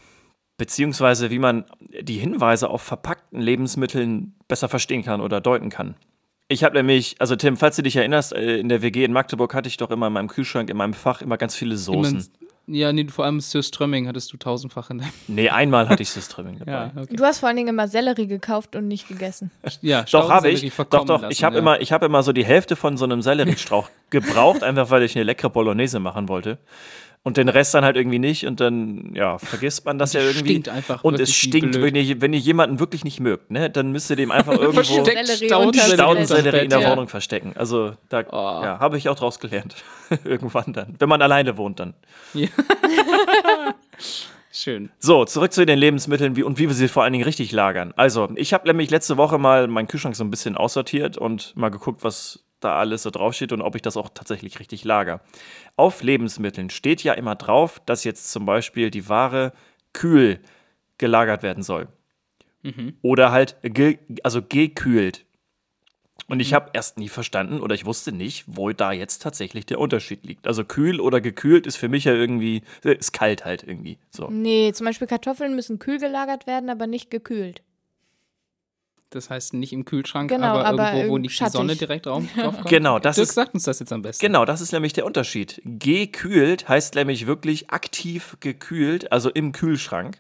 [0.58, 5.96] Beziehungsweise wie man die Hinweise auf verpackten Lebensmitteln besser verstehen kann oder deuten kann.
[6.50, 9.54] Ich habe nämlich, also Tim, falls du dich erinnerst, äh, in der WG in Magdeburg
[9.54, 12.26] hatte ich doch immer in meinem Kühlschrank, in meinem Fach immer ganz viele Soßen.
[12.70, 15.12] Ja, nee, vor allem Sirströmming hattest du tausendfach in deinem.
[15.28, 16.72] Nee, einmal hatte ich Syströmming dabei.
[16.72, 17.16] Ja, okay.
[17.16, 19.52] Du hast vor allen Dingen immer Sellerie gekauft und nicht gegessen.
[19.82, 20.70] ja Doch, habe ich.
[20.76, 21.22] Doch, doch.
[21.22, 21.62] lassen, Ich habe ja.
[21.62, 25.16] immer, ich hab immer so die Hälfte von so einem Selleriestrauch gebraucht, einfach weil ich
[25.16, 26.58] eine leckere Bolognese machen wollte.
[27.28, 28.46] Und den Rest dann halt irgendwie nicht.
[28.48, 30.52] Und dann, ja, vergisst man das ja es irgendwie.
[30.52, 33.92] stinkt einfach Und es stinkt, wenn ihr, wenn ihr jemanden wirklich nicht mögt, ne, dann
[33.92, 36.92] müsst ihr dem einfach irgendwo Staudensellerie in der Ja.
[36.92, 37.52] Wohnung verstecken.
[37.58, 38.64] Also da Oh.
[38.64, 39.76] ja, habe ich auch draus gelernt.
[40.24, 40.96] Irgendwann dann.
[41.00, 41.96] Wenn man alleine wohnt dann.
[44.54, 44.90] Schön.
[45.00, 47.94] So, zurück zu den Lebensmitteln wie, und wie wir sie vor allen Dingen richtig lagern.
[47.98, 51.70] Also, ich habe nämlich letzte Woche mal meinen Kühlschrank so ein bisschen aussortiert und mal
[51.70, 55.22] geguckt, was da alles so draufsteht und ob ich das auch tatsächlich richtig lager.
[55.76, 59.54] Auf Lebensmitteln steht ja immer drauf, dass jetzt zum Beispiel die Ware
[59.94, 60.40] kühl
[60.98, 61.88] gelagert werden soll.
[63.02, 65.26] Oder halt ge, also gekühlt.
[66.28, 69.80] Und ich habe erst nie verstanden oder ich wusste nicht, wo da jetzt tatsächlich der
[69.80, 70.48] Unterschied liegt.
[70.48, 73.98] Also kühl oder gekühlt ist für mich ja irgendwie, ist kalt halt irgendwie.
[74.10, 74.28] So.
[74.30, 77.62] Nee, zum Beispiel Kartoffeln müssen kühl gelagert werden, aber nicht gekühlt.
[79.10, 81.54] Das heißt nicht im Kühlschrank, Genau, aber, aber irgendwo, wo nicht die schattig.
[81.54, 82.68] Sonne direkt drauf drauf kommt.
[82.70, 84.26] Genau, das Dirk ist- sagt uns das jetzt am besten.
[84.26, 85.62] Genau, das ist nämlich der Unterschied.
[85.64, 90.20] Gekühlt heißt nämlich wirklich aktiv gekühlt, also im Kühlschrank.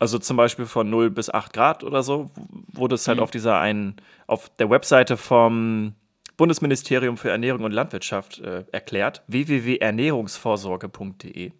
[0.00, 2.28] Also zum Beispiel von 0 bis 8 Grad oder so,
[2.72, 3.94] wurde es halt auf dieser einen,
[4.26, 5.94] auf der Webseite vom
[6.36, 11.52] Bundesministerium für Ernährung und Landwirtschaft äh, erklärt, www.ernährungsvorsorge.de.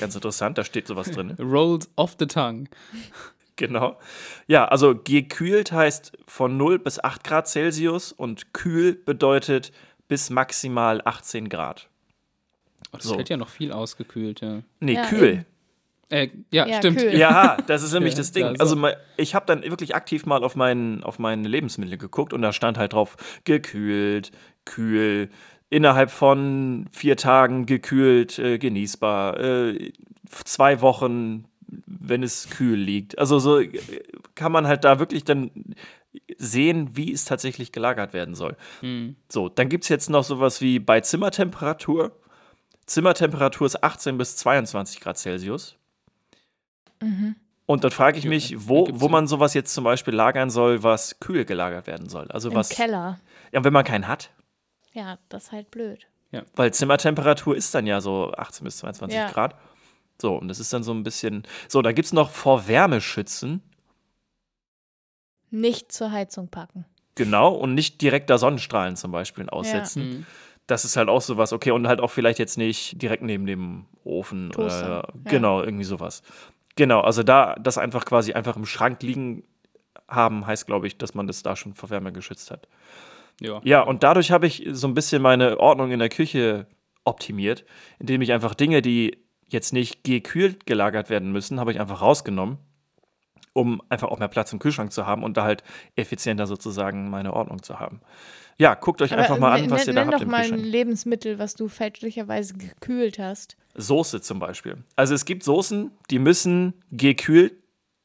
[0.00, 1.32] Ganz interessant, da steht sowas drin.
[1.38, 2.64] Rolls off the tongue.
[3.66, 3.98] Genau.
[4.46, 9.72] Ja, also gekühlt heißt von 0 bis 8 Grad Celsius und kühl bedeutet
[10.08, 11.88] bis maximal 18 Grad.
[12.92, 13.16] Oh, das So.
[13.16, 14.60] hält ja noch viel ausgekühlt, ja.
[14.80, 15.46] Nee, Ja, kühl.
[16.08, 16.98] Äh, ja, Ja, stimmt.
[16.98, 17.16] kühl.
[17.16, 18.44] Ja, das ist nämlich das Ding.
[18.44, 18.76] ja, so.
[18.76, 22.52] Also ich habe dann wirklich aktiv mal auf, meinen, auf meine Lebensmittel geguckt und da
[22.52, 24.30] stand halt drauf gekühlt,
[24.66, 25.30] kühl,
[25.70, 29.92] innerhalb von vier Tagen gekühlt, äh, genießbar, äh,
[30.44, 31.46] zwei Wochen,
[31.86, 33.18] wenn es kühl liegt.
[33.18, 33.70] Also so äh,
[34.34, 35.50] kann man halt da wirklich dann
[36.38, 38.56] sehen, wie es tatsächlich gelagert werden soll.
[38.80, 39.16] Hm.
[39.28, 42.16] So, dann gibt es jetzt noch sowas wie bei Zimmertemperatur.
[42.86, 45.76] Zimmertemperatur ist 18 bis 22 Grad Celsius.
[47.66, 50.50] Und dann frage ich Ja, mich, wo, wo ja- man sowas jetzt zum Beispiel lagern
[50.50, 52.30] soll, was kühl gelagert werden soll.
[52.30, 52.68] Also Im was.
[52.70, 53.18] Keller.
[53.52, 54.30] Ja, wenn man keinen hat.
[54.92, 56.06] Ja, das ist halt blöd.
[56.54, 59.30] Weil Zimmertemperatur ist dann ja so 18 bis 22 Ja.
[59.30, 59.54] Grad.
[60.20, 61.42] So, und das ist dann so ein bisschen.
[61.68, 63.62] So, da gibt es noch vor Wärme schützen.
[65.50, 66.84] Nicht zur Heizung packen.
[67.14, 70.02] Genau, und nicht direkter Sonnenstrahlen zum Beispiel aussetzen.
[70.02, 70.26] Hm.
[70.66, 73.86] Das ist halt auch sowas, okay, und halt auch vielleicht jetzt nicht direkt neben dem
[74.04, 75.30] Ofen Toaster, oder ja.
[75.30, 76.22] genau, irgendwie sowas.
[76.74, 79.44] Genau, also da das einfach quasi einfach im Schrank liegen
[80.08, 82.68] haben, heißt, glaube ich, dass man das da schon vor Wärme geschützt hat.
[83.40, 83.60] Ja.
[83.64, 86.66] Ja, und dadurch habe ich so ein bisschen meine Ordnung in der Küche
[87.04, 87.64] optimiert,
[87.98, 89.18] indem ich einfach Dinge, die
[89.48, 92.58] jetzt nicht gekühlt gelagert werden müssen, habe ich einfach rausgenommen,
[93.52, 95.62] um einfach auch mehr Platz im Kühlschrank zu haben und da halt
[95.94, 98.00] effizienter sozusagen meine Ordnung zu haben.
[98.58, 100.48] Ja, guckt euch einfach mal an, was ihr da nenn habt doch im mal ein
[100.50, 100.72] Kühlschrank.
[100.72, 103.56] Lebensmittel, was du fälschlicherweise gekühlt hast.
[103.74, 104.78] Soße zum Beispiel.
[104.96, 107.52] Also es gibt Soßen, die müssen gekühlt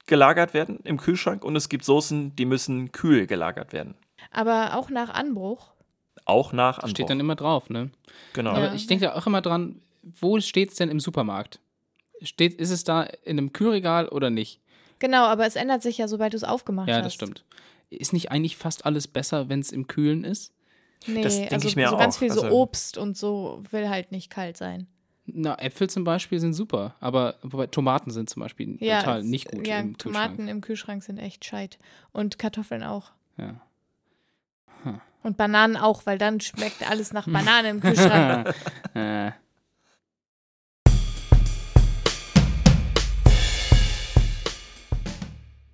[0.08, 3.96] gelagert werden im Kühlschrank und es gibt Soßen, die müssen kühl gelagert werden.
[4.32, 5.72] Aber auch nach Anbruch.
[6.26, 6.90] Auch nach Anbruch.
[6.90, 7.90] Steht dann immer drauf, ne?
[8.34, 8.52] genau.
[8.52, 8.74] Aber Ja.
[8.74, 11.60] ich denke da auch immer dran, wo steht es denn im Supermarkt?
[12.22, 14.60] Steht, ist es da in einem Kühlregal oder nicht?
[15.00, 16.96] Genau, aber es ändert sich ja, sobald du es aufgemacht hast.
[16.96, 17.44] Ja, das stimmt.
[17.90, 20.54] Ist nicht eigentlich fast alles besser, wenn es im Kühlen ist?
[21.08, 22.20] Nee, Das denk also ich mir so ganz auch.
[22.20, 24.86] viel so Also- Obst und so will halt nicht kalt sein.
[25.26, 29.26] Na, Äpfel zum Beispiel sind super, aber wobei Tomaten sind zum Beispiel Ja, total es-
[29.26, 30.50] nicht gut Ja, im Tomaten Kühlschrank.
[30.50, 31.80] im Kühlschrank sind echt scheit.
[32.12, 33.12] Und Kartoffeln auch.
[33.38, 33.62] Ja.
[35.24, 38.54] Und Bananen auch, weil dann schmeckt alles nach Banane im Kühlschrank.
[38.96, 39.32] äh,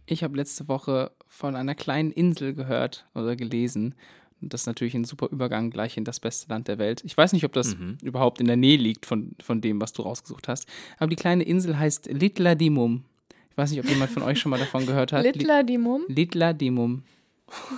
[0.08, 3.94] ich habe letzte Woche von einer kleinen Insel gehört oder gelesen.
[4.40, 7.02] Das ist natürlich ein super Übergang gleich in das beste Land der Welt.
[7.04, 7.98] Ich weiß nicht, ob das Mhm.
[8.04, 10.68] überhaupt in der Nähe liegt von, von dem, was du rausgesucht hast.
[11.00, 13.04] Aber die kleine Insel heißt Litla Dimum.
[13.52, 15.24] Ich weiß nicht, ob jemand von euch schon mal davon gehört hat.
[15.24, 16.04] Littler die Mumm.
[16.08, 17.04] Litla Dimum.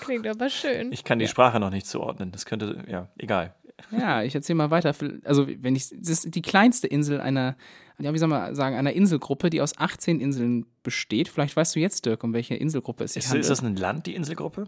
[0.01, 0.91] Klingt aber schön.
[0.91, 1.31] Ich kann die Ja.
[1.31, 2.31] Sprache noch nicht zuordnen.
[2.33, 3.53] Das könnte, ja, egal.
[3.91, 4.93] Ja, ich erzähle mal weiter.
[5.23, 7.55] Also, wenn ich, das ist die kleinste Insel einer,
[8.01, 11.27] ja, wie soll man sagen, einer Inselgruppe, die aus 18 Inseln besteht.
[11.27, 13.43] Vielleicht weißt du jetzt, Dirk, um welche Inselgruppe es sich Ist, handelt.
[13.45, 14.67] ist das ein Land, die Inselgruppe?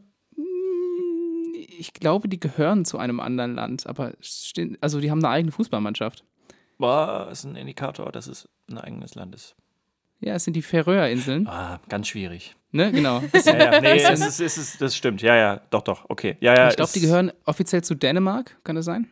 [1.78, 5.52] ich glaube, die gehören zu einem anderen Land, aber stehen, also die haben eine eigene
[5.52, 6.24] Fußballmannschaft.
[6.78, 9.56] Boah, ist ein Indikator, dass es ein eigenes Land ist.
[10.20, 12.56] Ja, es sind die Färöerinseln, Ah, ganz schwierig.
[12.72, 12.92] ne?
[12.92, 13.24] Genau.
[13.46, 15.22] Ja, ja, nee, es ist, es ist, das stimmt.
[15.24, 16.38] Ja, ja, doch, doch, okay.
[16.40, 19.10] Ja, ja, ich glaube, die gehören offiziell zu Dänemark, kann das sein?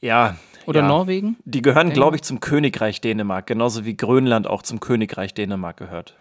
[0.00, 0.36] Ja.
[0.66, 0.88] Oder ja.
[0.88, 1.36] Norwegen?
[1.44, 6.16] Die gehören, glaube ich, zum Königreich Dänemark, genauso wie Grönland auch zum Königreich Dänemark gehört.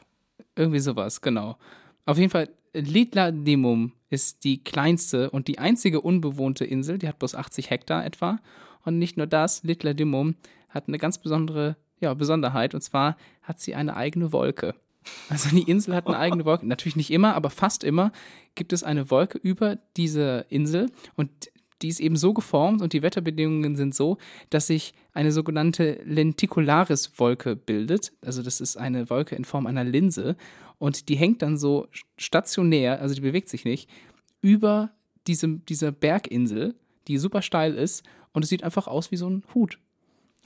[0.55, 1.57] Irgendwie sowas, genau.
[2.05, 6.97] Auf jeden Fall, Litla Dimum ist die kleinste und die einzige unbewohnte Insel.
[6.97, 8.39] Die hat bloß 80 Hektar etwa.
[8.83, 10.35] Und nicht nur das, Litla Dimum
[10.69, 12.73] hat eine ganz besondere ja, Besonderheit.
[12.73, 14.75] Und zwar hat sie eine eigene Wolke.
[15.29, 16.65] Also die Insel hat eine eigene Wolke.
[16.67, 18.11] Natürlich nicht immer, aber fast immer
[18.55, 20.91] gibt es eine Wolke über diese Insel.
[21.15, 21.50] Und
[21.81, 24.17] die ist eben so geformt und die Wetterbedingungen sind so,
[24.49, 28.13] dass sich eine sogenannte Lenticularis-Wolke bildet.
[28.21, 30.35] Also das ist eine Wolke in Form einer Linse
[30.77, 33.89] und die hängt dann so stationär, also die bewegt sich nicht,
[34.41, 34.91] über
[35.27, 36.75] diesem, dieser Berginsel,
[37.07, 38.03] die super steil ist
[38.33, 39.77] und es sieht einfach aus wie so ein Hut.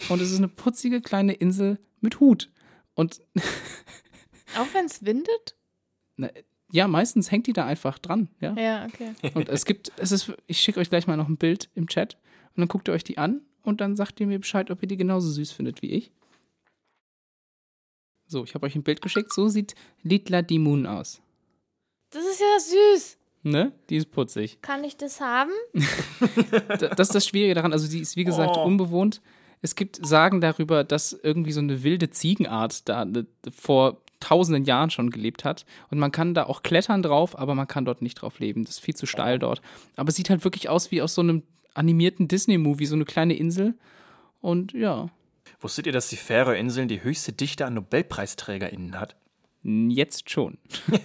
[0.09, 2.51] Und es ist eine putzige kleine Insel mit Hut.
[2.95, 3.21] Und
[4.57, 5.55] Auch wenn es windet?
[6.17, 6.29] na,
[6.75, 8.53] ja, meistens hängt die da einfach dran, ja.
[8.53, 9.11] Ja, okay.
[9.33, 12.17] Und es gibt, es ist, ich schicke euch gleich mal noch ein Bild im Chat
[12.55, 14.87] und dann guckt ihr euch die an und dann sagt ihr mir Bescheid, ob ihr
[14.87, 16.11] die genauso süß findet wie ich.
[18.27, 19.33] So, ich habe euch ein Bild geschickt.
[19.33, 21.21] So sieht Litla Dimun aus.
[22.09, 23.17] Das ist ja süß.
[23.43, 23.71] Ne?
[23.89, 24.59] Die ist putzig.
[24.61, 25.51] Kann ich das haben?
[26.97, 27.73] Das ist das Schwierige daran.
[27.73, 28.63] Also, die ist, wie gesagt, Oh.
[28.63, 29.21] unbewohnt.
[29.61, 34.89] Es gibt Sagen darüber, dass irgendwie so eine wilde Ziegenart da ne, vor tausenden Jahren
[34.89, 35.65] schon gelebt hat.
[35.89, 38.63] Und man kann da auch klettern drauf, aber man kann dort nicht drauf leben.
[38.65, 39.61] Das ist viel zu steil dort.
[39.95, 41.43] Aber es sieht halt wirklich aus wie aus so einem
[41.73, 43.75] animierten Disney-Movie, so eine kleine Insel.
[44.41, 45.09] Und ja,
[45.59, 49.15] Wusstet ihr, dass die Färöerinseln die höchste Dichte an NobelpreisträgerInnen hat?
[49.63, 50.59] jetzt schon.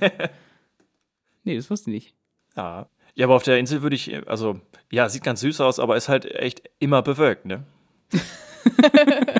[1.44, 2.14] nee, das wusste ich nicht.
[2.56, 2.88] Ja.
[3.14, 4.60] Ja, aber auf der Insel würde ich, also,
[4.92, 7.64] ja, sieht ganz süß aus, aber ist halt echt immer bewölkt, ne?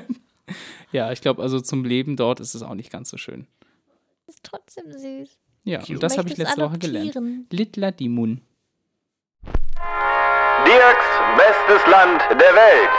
[0.93, 3.47] Ja, ich glaube, also zum Leben dort ist es auch nicht ganz so schön.
[4.27, 5.39] Ist trotzdem süß.
[5.65, 5.91] Ja, Cute.
[5.91, 7.11] und das habe ich letzte Woche gelernt.
[7.11, 7.47] adoptieren.
[7.51, 8.41] Litla Dimun.
[10.65, 12.91] Dirks bestes Land der Welt.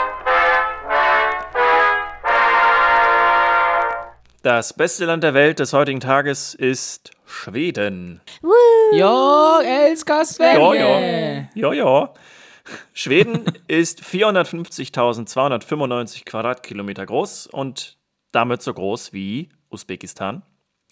[4.42, 8.20] Das beste Land der Welt des heutigen Tages ist Schweden.
[8.92, 10.78] Jo, älskar Ja, Sverige!
[10.78, 11.48] ja.
[11.54, 12.14] Ja, ja.
[12.92, 17.98] Schweden ist 450.295 Quadratkilometer groß und
[18.32, 20.42] damit so groß wie Usbekistan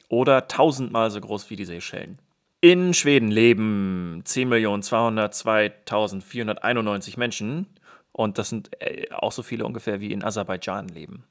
[0.08, 2.20] oder tausendmal so groß wie die Seychellen.
[2.60, 7.66] In Schweden leben 10.202.491 Menschen
[8.12, 11.24] und das sind äh, auch so viele ungefähr wie in Aserbaidschan leben.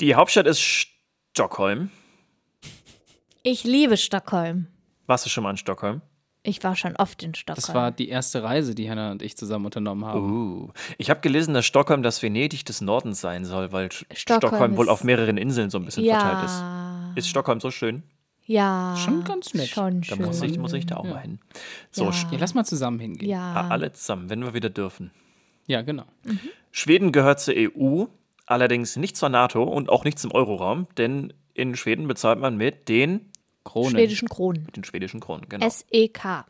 [0.00, 0.62] Die Hauptstadt ist
[1.32, 1.90] Stockholm.
[3.42, 4.68] Ich liebe Stockholm.
[5.06, 6.02] Warst du schon mal in Stockholm?
[6.42, 7.56] Ich war schon oft in Stockholm.
[7.66, 10.20] Das war die erste Reise, die Hannah und ich zusammen unternommen haben.
[10.20, 14.76] Uh, ich habe gelesen, dass Stockholm das Venedig des Nordens sein soll, weil Stockholm Stockholm,
[14.78, 16.58] wohl auf mehreren Inseln so ein bisschen verteilt ist.
[16.58, 17.12] ja.
[17.14, 18.02] Ist Stockholm so schön?
[18.46, 18.96] Ja.
[18.96, 19.68] Schon ganz nett.
[19.68, 20.24] Schon Da schön.
[20.24, 21.38] muss ich, muss ich da auch mal hin.
[21.90, 22.10] So, Ja.
[22.32, 23.28] Ja, lass mal zusammen hingehen.
[23.30, 23.52] ja.
[23.54, 25.10] ah, alle zusammen, wenn wir wieder dürfen.
[25.66, 26.04] Ja, genau.
[26.72, 28.06] Schweden gehört zur EU,
[28.46, 32.88] allerdings nicht zur NATO und auch nicht zum Euroraum, denn in Schweden bezahlt man mit
[32.88, 33.29] den,
[33.64, 33.90] Krone.
[33.90, 34.66] Schwedischen Kronen.
[34.74, 35.48] den schwedischen Kronen.
[35.48, 35.68] Genau.
[35.68, 36.44] SEK.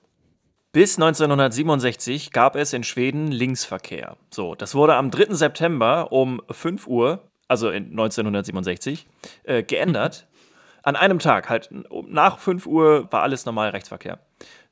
[0.72, 4.16] Bis 1967 gab es in Schweden Linksverkehr.
[4.30, 5.34] So, das wurde am 3.
[5.34, 9.06] September um 5 Uhr, also in 1967,
[9.42, 10.28] äh, geändert.
[10.82, 11.68] An einem Tag, halt
[12.08, 14.20] nach 5 Uhr war alles normal Rechtsverkehr.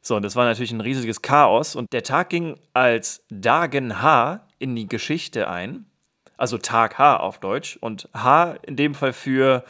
[0.00, 1.76] So, und das war natürlich ein riesiges Chaos.
[1.76, 5.84] Und der Tag ging als Dagen H in die Geschichte ein.
[6.36, 7.76] Also Tag H auf Deutsch.
[7.80, 9.64] Und H in dem Fall für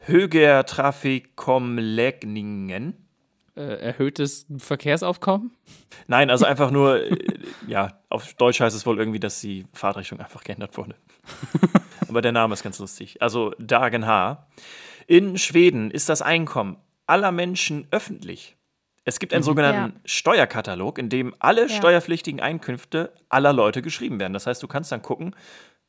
[0.00, 3.06] Höger Trafikomläggningen.
[3.56, 5.50] Äh, erhöhtes Verkehrsaufkommen?
[6.06, 7.16] Nein, also einfach nur, äh,
[7.66, 10.94] ja, auf Deutsch heißt es wohl irgendwie, dass die Fahrtrichtung einfach geändert wurde.
[12.08, 13.20] Aber der Name ist ganz lustig.
[13.20, 14.46] Also Dagen H.
[15.06, 16.76] In Schweden ist das Einkommen
[17.06, 18.56] aller Menschen öffentlich.
[19.04, 20.00] Es gibt einen sogenannten Ja.
[20.04, 21.68] Steuerkatalog, in dem alle Ja.
[21.68, 24.32] steuerpflichtigen Einkünfte aller Leute geschrieben werden.
[24.32, 25.34] Das heißt, du kannst dann gucken,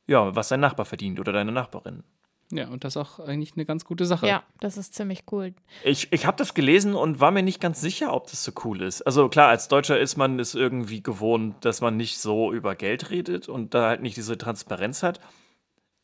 [0.08, 2.04] ja, was dein Nachbar verdient oder deine Nachbarin.
[2.52, 4.28] Ja, und das ist auch eigentlich eine ganz gute Sache.
[4.28, 5.54] Ja, das ist ziemlich cool.
[5.84, 8.82] Ich, ich habe das gelesen und war mir nicht ganz sicher, ob das so cool
[8.82, 9.02] ist.
[9.04, 13.10] Also klar, als Deutscher ist man es irgendwie gewohnt, dass man nicht so über Geld
[13.10, 15.20] redet und da halt nicht diese Transparenz hat.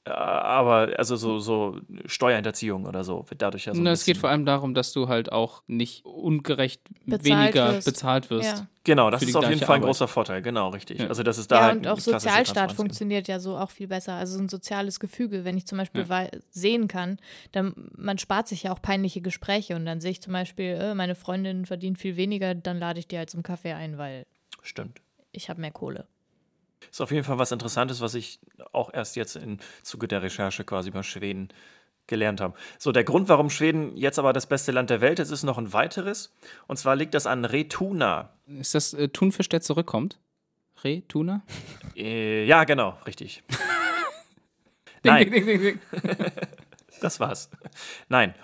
[0.08, 3.82] Äh, Aber also so, so Steuerhinterziehung oder so wird dadurch ja so.
[3.82, 7.86] Na, es geht vor allem darum, dass du halt auch nicht ungerecht Bezahlt weniger wirst.
[7.86, 8.58] bezahlt wirst.
[8.60, 8.68] Ja.
[8.84, 9.88] Genau, das ist auf jeden Fall ein Arbeit.
[9.88, 11.00] großer Vorteil, genau, richtig.
[11.00, 11.08] Ja.
[11.08, 14.14] Also das ist da Ja, halt und auch Sozialstaat funktioniert ja so auch viel besser.
[14.14, 16.28] Also ein soziales Gefüge, wenn ich zum Beispiel Ja.
[16.52, 17.18] sehen kann,
[17.52, 20.96] dann man spart sich ja auch peinliche Gespräche und dann sehe ich zum Beispiel, äh,
[20.96, 24.26] meine Freundin verdient viel weniger, dann lade ich die halt zum Kaffee ein, weil
[24.62, 25.02] Stimmt.
[25.34, 26.08] ich habe mehr Kohle.
[26.92, 28.40] Ist auf jeden Fall was Interessantes, was ich
[28.72, 31.50] auch erst jetzt im Zuge der Recherche quasi über Schweden
[32.08, 32.56] gelernt habe.
[32.80, 35.58] So, der Grund, warum Schweden jetzt aber das beste Land der Welt ist, ist noch
[35.58, 36.34] ein weiteres.
[36.68, 38.34] Und zwar liegt das an Retuna.
[38.48, 40.18] Ist das äh, Thunfisch, der zurückkommt?
[40.84, 41.42] Reh, Tuna?
[41.96, 43.44] Äh, ja, genau, richtig.
[45.04, 45.32] Ding, Nein.
[45.32, 45.80] ding, ding, ding, ding.
[47.02, 47.50] Das war's.
[48.08, 48.36] Nein.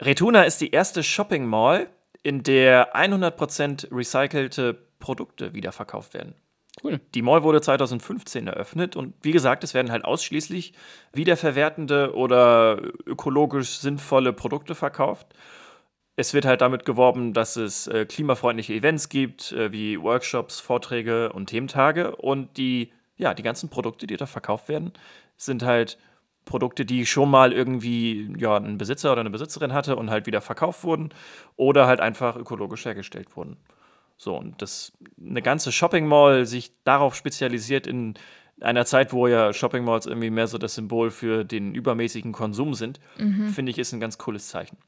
[0.00, 1.88] Retuna ist die erste Shopping Mall,
[2.22, 6.34] in der 100% recycelte Produkte wiederverkauft werden.
[6.82, 7.00] Cool.
[7.14, 10.74] Die Mall wurde 2015 eröffnet und wie gesagt, es werden halt ausschließlich
[11.12, 15.28] wiederverwertende oder ökologisch sinnvolle Produkte verkauft.
[16.16, 21.32] Es wird halt damit geworben, dass es äh, klimafreundliche Events gibt, äh, wie Workshops, Vorträge
[21.32, 22.16] und Thementage.
[22.16, 24.92] Und die, ja, die ganzen Produkte, die da verkauft werden,
[25.36, 25.98] sind halt
[26.46, 30.40] Produkte, die schon mal irgendwie ja, ein Besitzer oder eine Besitzerin hatte und halt wieder
[30.40, 31.10] verkauft wurden
[31.56, 33.56] oder halt einfach ökologisch hergestellt wurden.
[34.16, 38.14] So, und dass eine ganze Shopping Mall sich darauf spezialisiert in
[38.60, 42.72] einer Zeit, wo ja Shopping Malls irgendwie mehr so das Symbol für den übermäßigen Konsum
[42.74, 43.00] sind,
[43.52, 44.78] finde ich, ist ein ganz cooles Zeichen.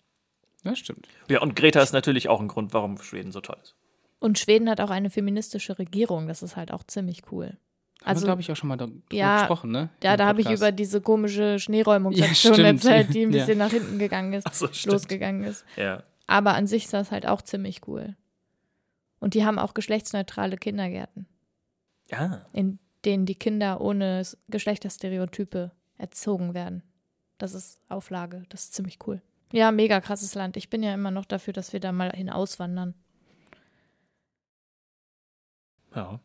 [0.64, 1.06] Ja, stimmt.
[1.28, 3.74] Ja, und Greta ist natürlich auch ein Grund, warum Schweden so toll ist.
[4.20, 7.58] Und Schweden hat auch eine feministische Regierung, das ist halt auch ziemlich cool.
[8.00, 9.90] Also, Also, glaube ich, auch schon mal darüber Ja, gesprochen, ne?
[10.02, 13.38] ja, Im da habe ich über diese komische Schneeräumung Ja, erzählt, die ein Ja.
[13.44, 15.64] bisschen nach hinten gegangen ist, so, losgegangen ist.
[15.76, 16.02] Ja.
[16.26, 18.16] Aber an sich ist das halt auch ziemlich cool.
[19.20, 21.26] Und die haben auch geschlechtsneutrale Kindergärten,
[22.10, 22.46] Ja.
[22.52, 26.82] in denen die Kinder ohne Geschlechterstereotype erzogen werden.
[27.38, 29.20] Das ist Auflage, das ist ziemlich cool.
[29.52, 30.56] Ja, mega krasses Land.
[30.56, 32.94] Ich bin ja immer noch dafür, dass wir da mal hin auswandern.
[35.94, 36.20] Ja.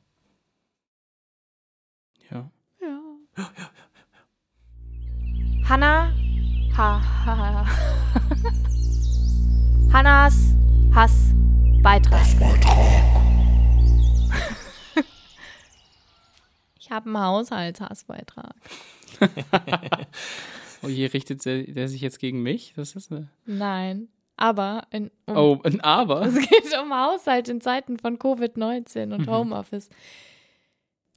[2.29, 2.51] Ja.
[2.81, 2.99] Ja.
[5.69, 6.11] Hanna.
[6.75, 7.65] Ha, ha, ha.
[9.93, 10.55] Hannas
[11.83, 12.25] Hassbeitrag.
[16.79, 18.55] ich habe einen Haushaltshassbeitrag.
[20.85, 22.73] Oh je, richtet der, der sich jetzt gegen mich?
[22.75, 23.29] Das ist eine.
[23.45, 26.21] Nein, aber in, um, Oh, ein Aber.
[26.25, 29.29] es geht um Haushalt in Zeiten von Covid-19 und Mhm.
[29.31, 29.87] Homeoffice.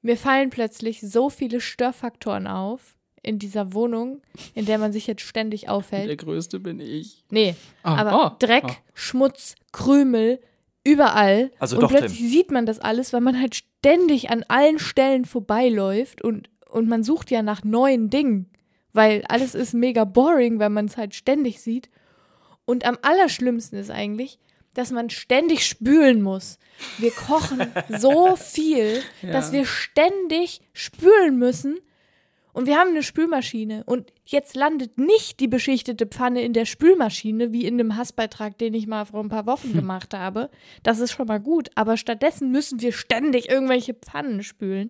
[0.02, 2.94] mir fallen plötzlich so viele Störfaktoren auf
[3.24, 4.22] in dieser Wohnung,
[4.54, 6.08] in der man sich jetzt ständig aufhält.
[6.08, 7.24] Der Größte bin ich.
[7.30, 8.74] Nee, Ah, aber oh, Dreck, oh.
[8.94, 10.40] Schmutz, Krümel,
[10.87, 11.51] überall.
[11.59, 12.28] Also und doch, plötzlich Tim.
[12.28, 17.03] sieht man das alles, weil man halt ständig an allen Stellen vorbeiläuft und, und man
[17.03, 18.51] sucht ja nach neuen Dingen,
[18.93, 21.91] weil alles ist mega boring, weil man es halt ständig sieht.
[22.64, 24.39] Und am allerschlimmsten ist eigentlich,
[24.74, 26.59] dass man ständig spülen muss.
[26.99, 27.61] Wir kochen
[27.99, 29.53] so viel, dass Ja.
[29.59, 31.78] wir ständig spülen müssen.
[32.57, 33.84] Und wir haben eine Spülmaschine.
[33.84, 38.72] Und jetzt landet nicht die beschichtete Pfanne in der Spülmaschine, wie in dem Hassbeitrag, den
[38.72, 40.48] ich mal vor ein paar Wochen gemacht habe.
[40.82, 41.68] Das ist schon mal gut.
[41.74, 44.88] Aber stattdessen müssen wir ständig irgendwelche Pfannen spülen.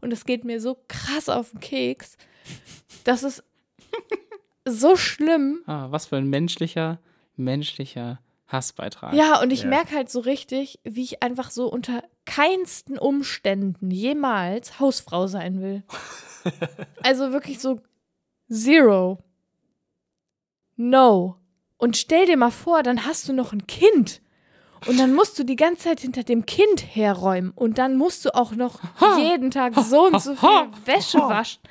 [0.00, 2.16] Und es geht mir so krass auf den Keks.
[3.02, 3.42] Das ist
[4.64, 5.62] so schlimm.
[5.66, 7.00] Ah, was für ein menschlicher,
[7.36, 9.12] menschlicher Hassbeitrag.
[9.14, 9.68] Ja, und ich Ja.
[9.68, 15.82] merke halt so richtig, wie ich einfach so unter keinsten Umständen jemals Hausfrau sein will.
[17.02, 17.80] also wirklich so
[18.50, 19.18] zero.
[20.76, 21.36] No.
[21.78, 24.20] Und stell dir mal vor, dann hast du noch ein Kind.
[24.86, 27.50] Und dann musst du die ganze Zeit hinter dem Kind herräumen.
[27.54, 28.78] Und dann musst du auch noch
[29.16, 31.62] jeden Tag so und so viel Wäsche waschen.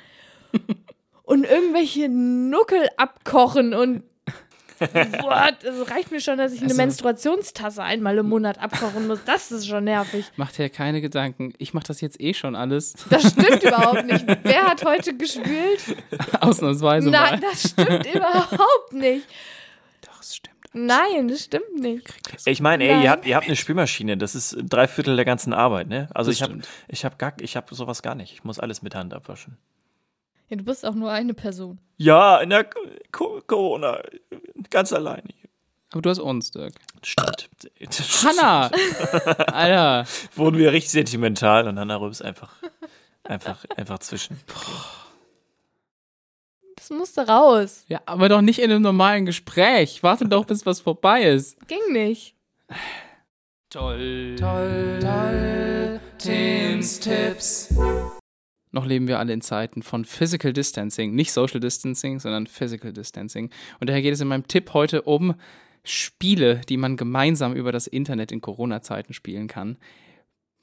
[1.22, 4.02] Und irgendwelche Nuckel abkochen und
[4.80, 5.64] What?
[5.64, 9.20] Es reicht mir schon, dass ich eine Also- Menstruationstasse einmal im Monat abkochen muss.
[9.24, 10.24] Das ist schon nervig.
[10.36, 11.52] Mach dir keine Gedanken.
[11.58, 12.94] Ich mach das jetzt eh schon alles.
[13.10, 14.24] Das stimmt überhaupt nicht.
[14.42, 15.96] Wer hat heute gespült?
[16.40, 17.50] Ausnahmsweise Nein, mal.
[17.50, 19.26] das stimmt überhaupt nicht.
[20.06, 20.56] Doch, es stimmt.
[20.74, 22.06] Nein, das stimmt nicht.
[22.44, 23.02] Ich meine, ey, Nein.
[23.04, 26.08] ihr habt, ihr habt eine Spülmaschine, das ist drei Viertel der ganzen Arbeit, ne?
[26.14, 26.58] Also Das ich habe
[26.88, 28.32] ich hab gar, ich hab sowas gar nicht.
[28.32, 29.56] Ich muss alles mit Hand abwaschen.
[30.48, 31.78] Ja, du bist auch nur eine Person.
[31.96, 32.64] Ja, in der
[33.12, 34.00] Co- Corona,
[34.70, 35.28] ganz alleine.
[35.92, 36.74] Aber du hast uns, Dirk.
[37.02, 37.48] Stimmt.
[38.24, 38.66] Hanna!
[39.52, 40.04] Alter.
[40.34, 42.52] Wurden wir richtig sentimental und Hannah Rübs einfach,
[43.24, 44.38] einfach, einfach zwischen.
[46.76, 47.84] Das musste raus.
[47.88, 50.02] Ja, aber doch nicht in einem normalen Gespräch.
[50.02, 51.56] Warte doch, bis was vorbei ist.
[51.68, 52.34] Ging nicht.
[53.70, 54.36] Toll.
[54.38, 54.98] Toll.
[55.00, 56.00] Toll.
[56.18, 57.68] Tims Tipps.
[58.70, 61.14] Noch leben wir alle in Zeiten von Physical Distancing.
[61.14, 63.50] Nicht Social Distancing, sondern Physical Distancing.
[63.80, 65.34] Und daher geht es in meinem Tipp heute um
[65.84, 69.78] Spiele, die man gemeinsam über das Internet in Corona-Zeiten spielen kann.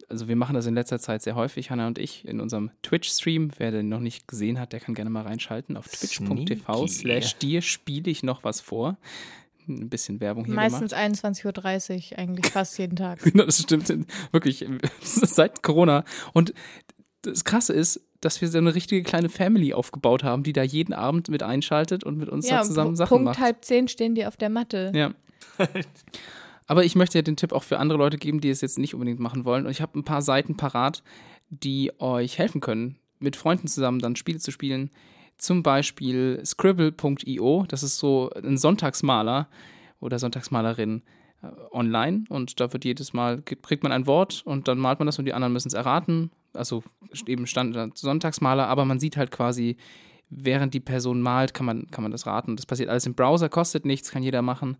[0.07, 3.51] Also wir machen das in letzter Zeit sehr häufig, Hanna und ich, in unserem Twitch-Stream.
[3.57, 5.77] Wer den noch nicht gesehen hat, der kann gerne mal reinschalten.
[5.77, 8.97] Auf twitch.tv slash dir spiele ich noch was vor.
[9.67, 13.19] Ein bisschen Werbung hier Meistens 21.30 Uhr, eigentlich fast jeden Tag.
[13.23, 13.91] Genau, das stimmt.
[14.31, 14.63] Wirklich,
[15.01, 16.03] seit Corona.
[16.33, 16.53] Und
[17.25, 20.93] das Krasse ist, dass wir so eine richtige kleine Family aufgebaut haben, die da jeden
[20.93, 23.39] Abend mit einschaltet und mit uns Ja, da zusammen Sachen Punkt macht.
[23.39, 24.91] halb zehn stehen die auf der Matte.
[24.95, 25.11] Ja.
[26.67, 28.93] Aber ich möchte ja den Tipp auch für andere Leute geben, die es jetzt nicht
[28.95, 29.65] unbedingt machen wollen.
[29.65, 31.03] Und ich habe ein paar Seiten parat,
[31.49, 34.89] die euch helfen können, mit Freunden zusammen dann Spiele zu spielen.
[35.37, 39.47] Zum Beispiel scribble.io, das ist so ein Sonntagsmaler
[39.99, 41.03] oder Sonntagsmalerin
[41.43, 45.05] äh, online und da wird jedes Mal, kriegt man ein Wort und dann malt man
[45.05, 46.31] das und die anderen müssen es erraten.
[46.55, 46.83] Also
[47.27, 49.77] eben Standard Sonntagsmaler, aber man sieht halt quasi,
[50.29, 52.55] während die Person malt, kann man, kann man das raten.
[52.55, 54.77] Das passiert alles im Browser, kostet nichts, kann jeder machen.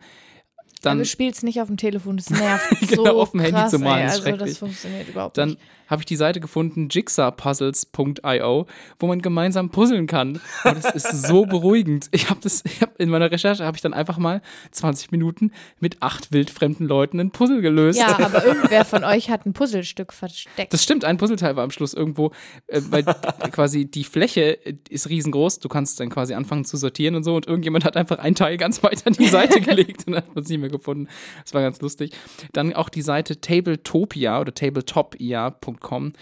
[0.82, 3.66] Dann, Dann, du spielst nicht auf dem Telefon, das nervt Genau, so auf dem Handy
[3.68, 4.10] zu malen, ey.
[4.10, 4.50] Also schrecklich.
[4.50, 5.62] das funktioniert überhaupt dann nicht.
[5.88, 8.66] habe ich die Seite gefunden, jigsawpuzzles.io,
[9.00, 10.40] wo man gemeinsam puzzeln kann.
[10.64, 12.08] Und es ist so beruhigend.
[12.12, 15.52] Ich habe das, ich hab in meiner Recherche habe ich dann einfach mal 20 Minuten
[15.80, 18.00] mit acht wildfremden Leuten ein Puzzle gelöst.
[18.00, 20.72] Ja, aber irgendwer von euch hat ein Puzzlestück versteckt.
[20.74, 22.32] Das stimmt, ein Puzzleteil war am Schluss irgendwo,
[22.68, 23.04] äh, weil
[23.52, 24.58] quasi die Fläche
[24.90, 25.60] ist riesengroß.
[25.60, 27.36] Du kannst dann quasi anfangen zu sortieren und so.
[27.36, 30.36] Und irgendjemand hat einfach ein Teil ganz weit an die Seite gelegt und dann hat
[30.36, 31.08] man es nicht mehr gefunden.
[31.44, 32.12] Das war ganz lustig.
[32.54, 36.14] Dann auch die Seite Tabletopia oder tabletopia.com.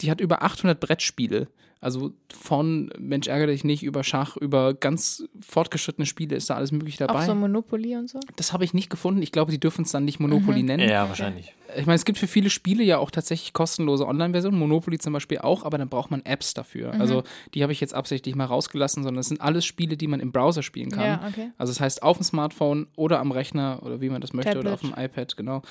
[0.00, 1.48] Die hat über 800 Brettspiele.
[1.82, 6.70] Also von Mensch ärgere dich nicht über Schach, über ganz fortgeschrittene Spiele ist da alles
[6.70, 7.26] möglich Auch dabei.
[7.26, 8.20] so Monopoly und so.
[8.36, 9.20] das habe ich nicht gefunden.
[9.20, 10.88] Ich glaube, die dürfen es dann nicht Monopoly nennen.
[10.88, 11.56] Ja, wahrscheinlich.
[11.76, 15.38] Ich meine, es gibt für viele Spiele ja auch tatsächlich kostenlose Online-Versionen, Monopoly zum Beispiel
[15.38, 16.92] auch, aber dann braucht man Apps dafür.
[16.92, 17.24] Also
[17.54, 20.30] die habe ich jetzt absichtlich mal rausgelassen, sondern es sind alles Spiele, die man im
[20.30, 21.04] Browser spielen kann.
[21.04, 21.50] Ja, okay.
[21.58, 24.74] Also das heißt auf dem Smartphone oder am Rechner oder wie man das möchte oder
[24.74, 24.98] auf Tablet.
[24.98, 25.62] dem iPad, genau.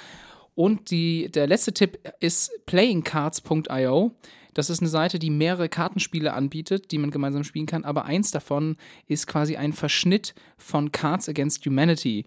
[0.55, 4.11] Und die, der letzte Tipp ist playingcards.io.
[4.53, 8.31] Das ist eine Seite, die mehrere Kartenspiele anbietet, die man gemeinsam spielen kann, aber eins
[8.31, 8.77] davon
[9.07, 12.25] ist quasi ein Verschnitt von Cards Against Humanity.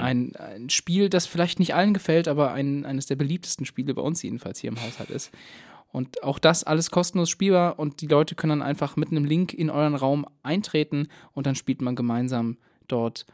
[0.00, 4.02] Ein, ein Spiel, das vielleicht nicht allen gefällt, aber ein, eines der beliebtesten Spiele bei
[4.02, 5.30] uns jedenfalls hier im Haushalt ist.
[5.92, 9.54] Und auch das alles kostenlos spielbar und die Leute können dann einfach mit einem Link
[9.54, 12.58] in euren Raum eintreten und dann spielt man gemeinsam
[12.88, 13.26] dort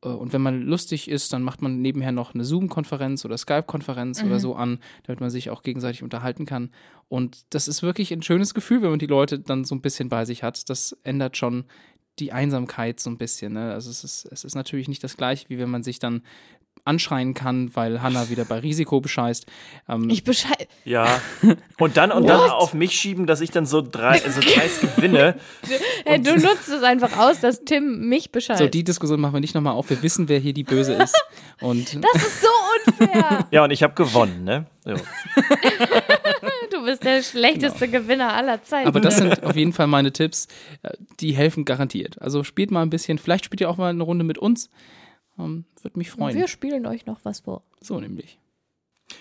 [0.00, 4.28] Und wenn man lustig ist, dann macht man nebenher noch eine Zoom-Konferenz oder Skype-Konferenz Mhm.
[4.28, 6.70] oder so an, damit man sich auch gegenseitig unterhalten kann.
[7.08, 10.08] Und das ist wirklich ein schönes Gefühl, wenn man die Leute dann so ein bisschen
[10.08, 10.70] bei sich hat.
[10.70, 11.64] Das ändert schon
[12.18, 13.52] die Einsamkeit so ein bisschen.
[13.54, 13.72] Ne?
[13.72, 16.22] Also es ist, es ist natürlich nicht das gleiche, wie wenn man sich dann
[16.90, 19.46] anschreien kann, weil Hannah wieder bei Risiko bescheißt.
[19.88, 20.68] Ähm, Ich bescheid.
[20.84, 21.20] Ja.
[21.78, 25.36] Und dann und dann auf mich schieben, dass ich dann so drei, so dreist gewinne.
[26.04, 28.58] Hey, du nutzt es einfach aus, dass Tim mich bescheißt.
[28.60, 29.90] so, die Diskussion machen wir nicht nochmal auf.
[29.90, 31.14] Wir wissen, wer hier die Böse ist.
[31.60, 32.48] Und das ist so
[33.02, 33.46] unfair.
[33.50, 34.66] Ja, und ich habe gewonnen, ne?
[34.84, 34.94] So.
[36.70, 38.88] du bist der schlechteste Gewinner aller Zeiten.
[38.88, 40.48] Aber das sind auf jeden Fall meine Tipps.
[40.82, 42.20] Äh, Die helfen garantiert.
[42.20, 43.18] Also spielt mal ein bisschen.
[43.18, 44.70] Vielleicht spielt ihr auch mal eine Runde mit uns.
[45.44, 46.36] Ähm, Würde mich freuen.
[46.36, 47.62] Wir spielen euch noch was vor.
[47.80, 48.38] so nämlich.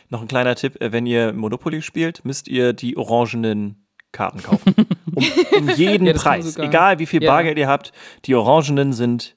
[0.09, 4.73] Noch ein kleiner Tipp, äh, wenn ihr Monopoly spielt, müsst ihr die orangenen Karten kaufen.
[5.15, 5.25] Um,
[5.57, 6.53] um jeden Ja, Preis.
[6.53, 7.31] sogar- Egal wie viel Ja.
[7.31, 7.91] Bargeld ihr habt,
[8.25, 9.35] die orangenen sind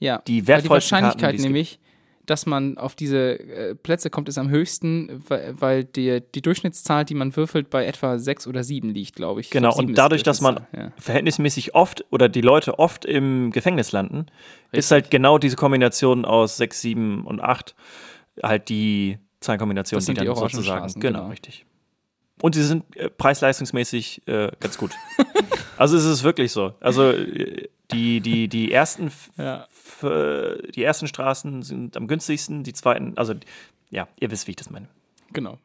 [0.00, 0.18] Ja.
[0.26, 1.78] Die Weil die wertvollsten Wahrscheinlichkeit Karten, die es nämlich,
[2.26, 7.04] dass man auf diese äh, Plätze kommt, ist am höchsten, weil, weil die, die Durchschnittszahl,
[7.04, 9.50] die man würfelt, bei etwa sechs oder sieben liegt, glaube ich.
[9.50, 10.92] Genau, sieben und dadurch, dass man ja.
[10.96, 14.26] verhältnismäßig oft oder die Leute oft im Gefängnis landen,
[14.72, 17.74] ist halt genau diese Kombination aus 6, 7 und 8
[18.42, 20.80] halt die Zahlenkombination, Das die sind die dann sozusagen.
[20.80, 21.30] Straßen, genau, genau.
[21.30, 21.64] richtig.
[22.42, 24.90] Und sie sind äh, preis-leistungsmäßig äh, ganz gut.
[25.76, 26.74] also es ist wirklich so.
[26.80, 29.66] Also äh, die, die, die ersten Ja.
[30.02, 33.34] die ersten Straßen sind am günstigsten, die zweiten, also
[33.90, 34.88] ja, ihr wisst, wie ich das meine.
[35.32, 35.58] Genau.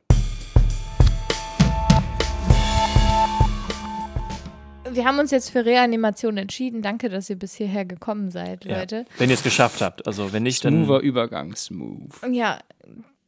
[4.92, 6.82] Wir haben uns jetzt für Reanimation entschieden.
[6.82, 8.80] Danke, dass ihr bis hierher gekommen seid, Ja.
[8.80, 9.06] Leute.
[9.18, 10.08] Wenn ihr es geschafft habt.
[10.08, 10.84] Also wenn nicht, dann.
[10.86, 12.10] Smoother Übergang, smooth.
[12.32, 12.60] Ja,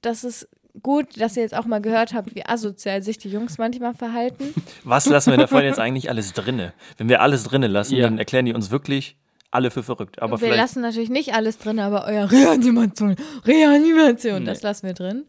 [0.02, 0.48] das ist
[0.82, 4.54] gut, dass ihr jetzt auch mal gehört habt, wie asozial sich die Jungs manchmal verhalten.
[4.84, 6.74] Was lassen wir davon jetzt eigentlich alles drinne?
[6.98, 8.04] Wenn wir alles drinne lassen, Ja.
[8.04, 9.18] dann erklären die uns wirklich
[9.52, 10.22] alle für verrückt.
[10.22, 13.16] Aber wir lassen natürlich nicht alles drin, aber euer Reanimation,
[13.46, 14.68] Reanimation, das Nee.
[14.68, 15.26] lassen wir drin.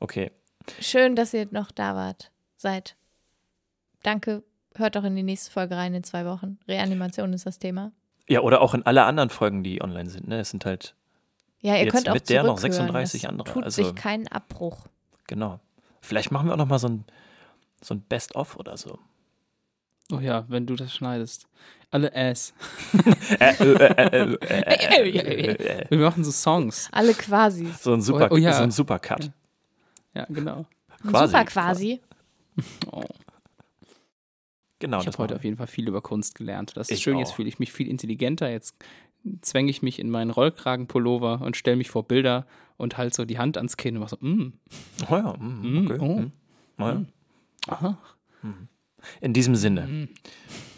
[0.00, 0.30] Okay.
[0.80, 2.30] Schön, dass ihr noch da wart.
[2.56, 2.96] Seid.
[4.02, 4.42] Danke.
[4.74, 6.58] Hört doch in die nächste Folge rein in zwei Wochen.
[6.68, 7.92] Reanimation ist das Thema.
[8.28, 10.28] Ja, oder auch in alle anderen Folgen, die online sind.
[10.28, 10.40] Ne?
[10.40, 10.94] Es sind halt,
[11.60, 12.86] Ja, ihr Jetzt könnt auch mit der noch zurückhören.
[12.86, 14.86] 36 es andere, Tut also- sich keinen Abbruch.
[15.26, 15.60] genau.
[16.02, 17.04] Vielleicht machen wir auch noch mal so ein,
[17.82, 18.98] so ein Best-of oder so.
[20.12, 21.48] Oh ja, wenn du das schneidest.
[21.90, 22.54] Alle Ass.
[25.88, 26.88] Wir machen so Songs.
[26.92, 27.66] Alle quasi.
[27.80, 28.52] so ein super, Oh, ja.
[28.52, 29.30] so ein super Cut.
[30.14, 30.66] Ja, genau.
[31.02, 31.26] Quasi.
[31.32, 32.00] Super quasi.
[32.90, 33.02] Oh.
[34.78, 36.76] Genau, Ich das habe heute auf jeden Fall viel über Kunst gelernt.
[36.76, 37.36] Das ist Ich schön, jetzt auch.
[37.36, 38.50] fühle ich mich viel intelligenter.
[38.50, 38.74] Jetzt
[39.42, 42.46] zwänge ich mich in meinen Rollkragenpullover und stelle mich vor Bilder
[42.76, 44.52] und halt so die Hand ans Kinn und mach so, mm.
[45.10, 45.98] Oh ja, mm, Mm, okay.
[46.00, 46.20] oh.
[46.20, 46.32] mm.
[46.78, 47.04] Oh ja.
[47.68, 47.98] aha.
[49.20, 50.08] In diesem Sinne, Mm.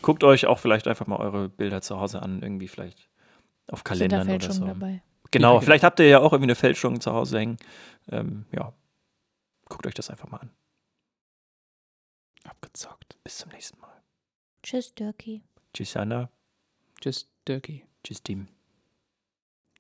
[0.03, 3.09] guckt euch auch vielleicht einfach mal eure Bilder zu Hause an, irgendwie vielleicht
[3.71, 4.67] auf Sind da Kalendern oder so.
[4.67, 5.03] dabei?
[5.31, 7.57] Genau, Ja, vielleicht habt ihr ja auch irgendwie eine Fälschung zu Hause hängen.
[8.11, 8.73] Ähm, ja,
[9.69, 10.51] guckt euch das einfach mal an.
[12.45, 13.17] Abgezockt.
[13.25, 14.03] Bis zum nächsten Mal.
[14.63, 15.43] Tschüss, Dirkie.
[15.75, 16.31] Tschüss, Anna.
[17.01, 17.85] Tschüss, Dirkie.
[18.09, 18.49] Tschüss, Team.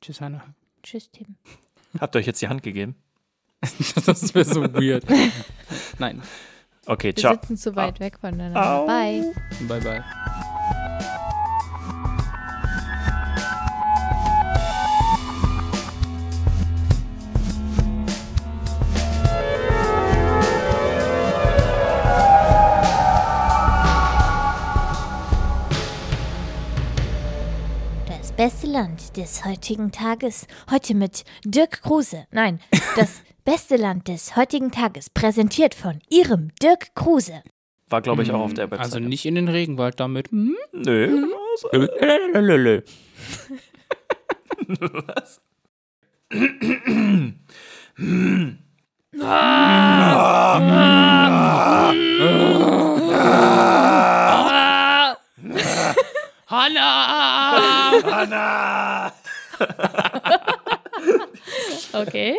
[0.02, 0.44] Tschüss, Hannah.
[0.82, 1.36] Tschüss, Tim.
[1.98, 2.94] Habt ihr euch jetzt die Hand gegeben?
[4.04, 5.06] das wäre so weird.
[5.98, 6.20] Nein.
[6.84, 7.32] Okay, Wir ciao.
[7.32, 8.82] sitzen zu weit weg voneinander.
[8.82, 8.86] Au.
[8.86, 9.32] Bye.
[9.66, 10.04] Bye, bye.
[28.78, 30.46] Land des heutigen Tages.
[30.70, 32.28] Heute mit Dirk Kruse.
[32.30, 32.60] Nein,
[32.94, 35.10] das beste Land des heutigen Tages.
[35.10, 37.42] Präsentiert von Ihrem Dirk Kruse.
[37.88, 38.84] War, glaube ich, auch auf der Website.
[38.84, 40.30] Also nicht in den Regenwald damit.
[40.30, 40.54] Hm?
[40.70, 41.26] Nö.
[41.72, 42.82] Lölölölölö.
[44.68, 45.40] Was?
[56.50, 58.00] Hannah!
[58.22, 59.12] Anna!
[61.92, 62.38] Okay.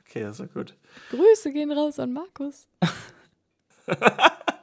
[0.00, 0.74] Okay, das war gut.
[1.10, 2.66] Grüße gehen raus an Markus.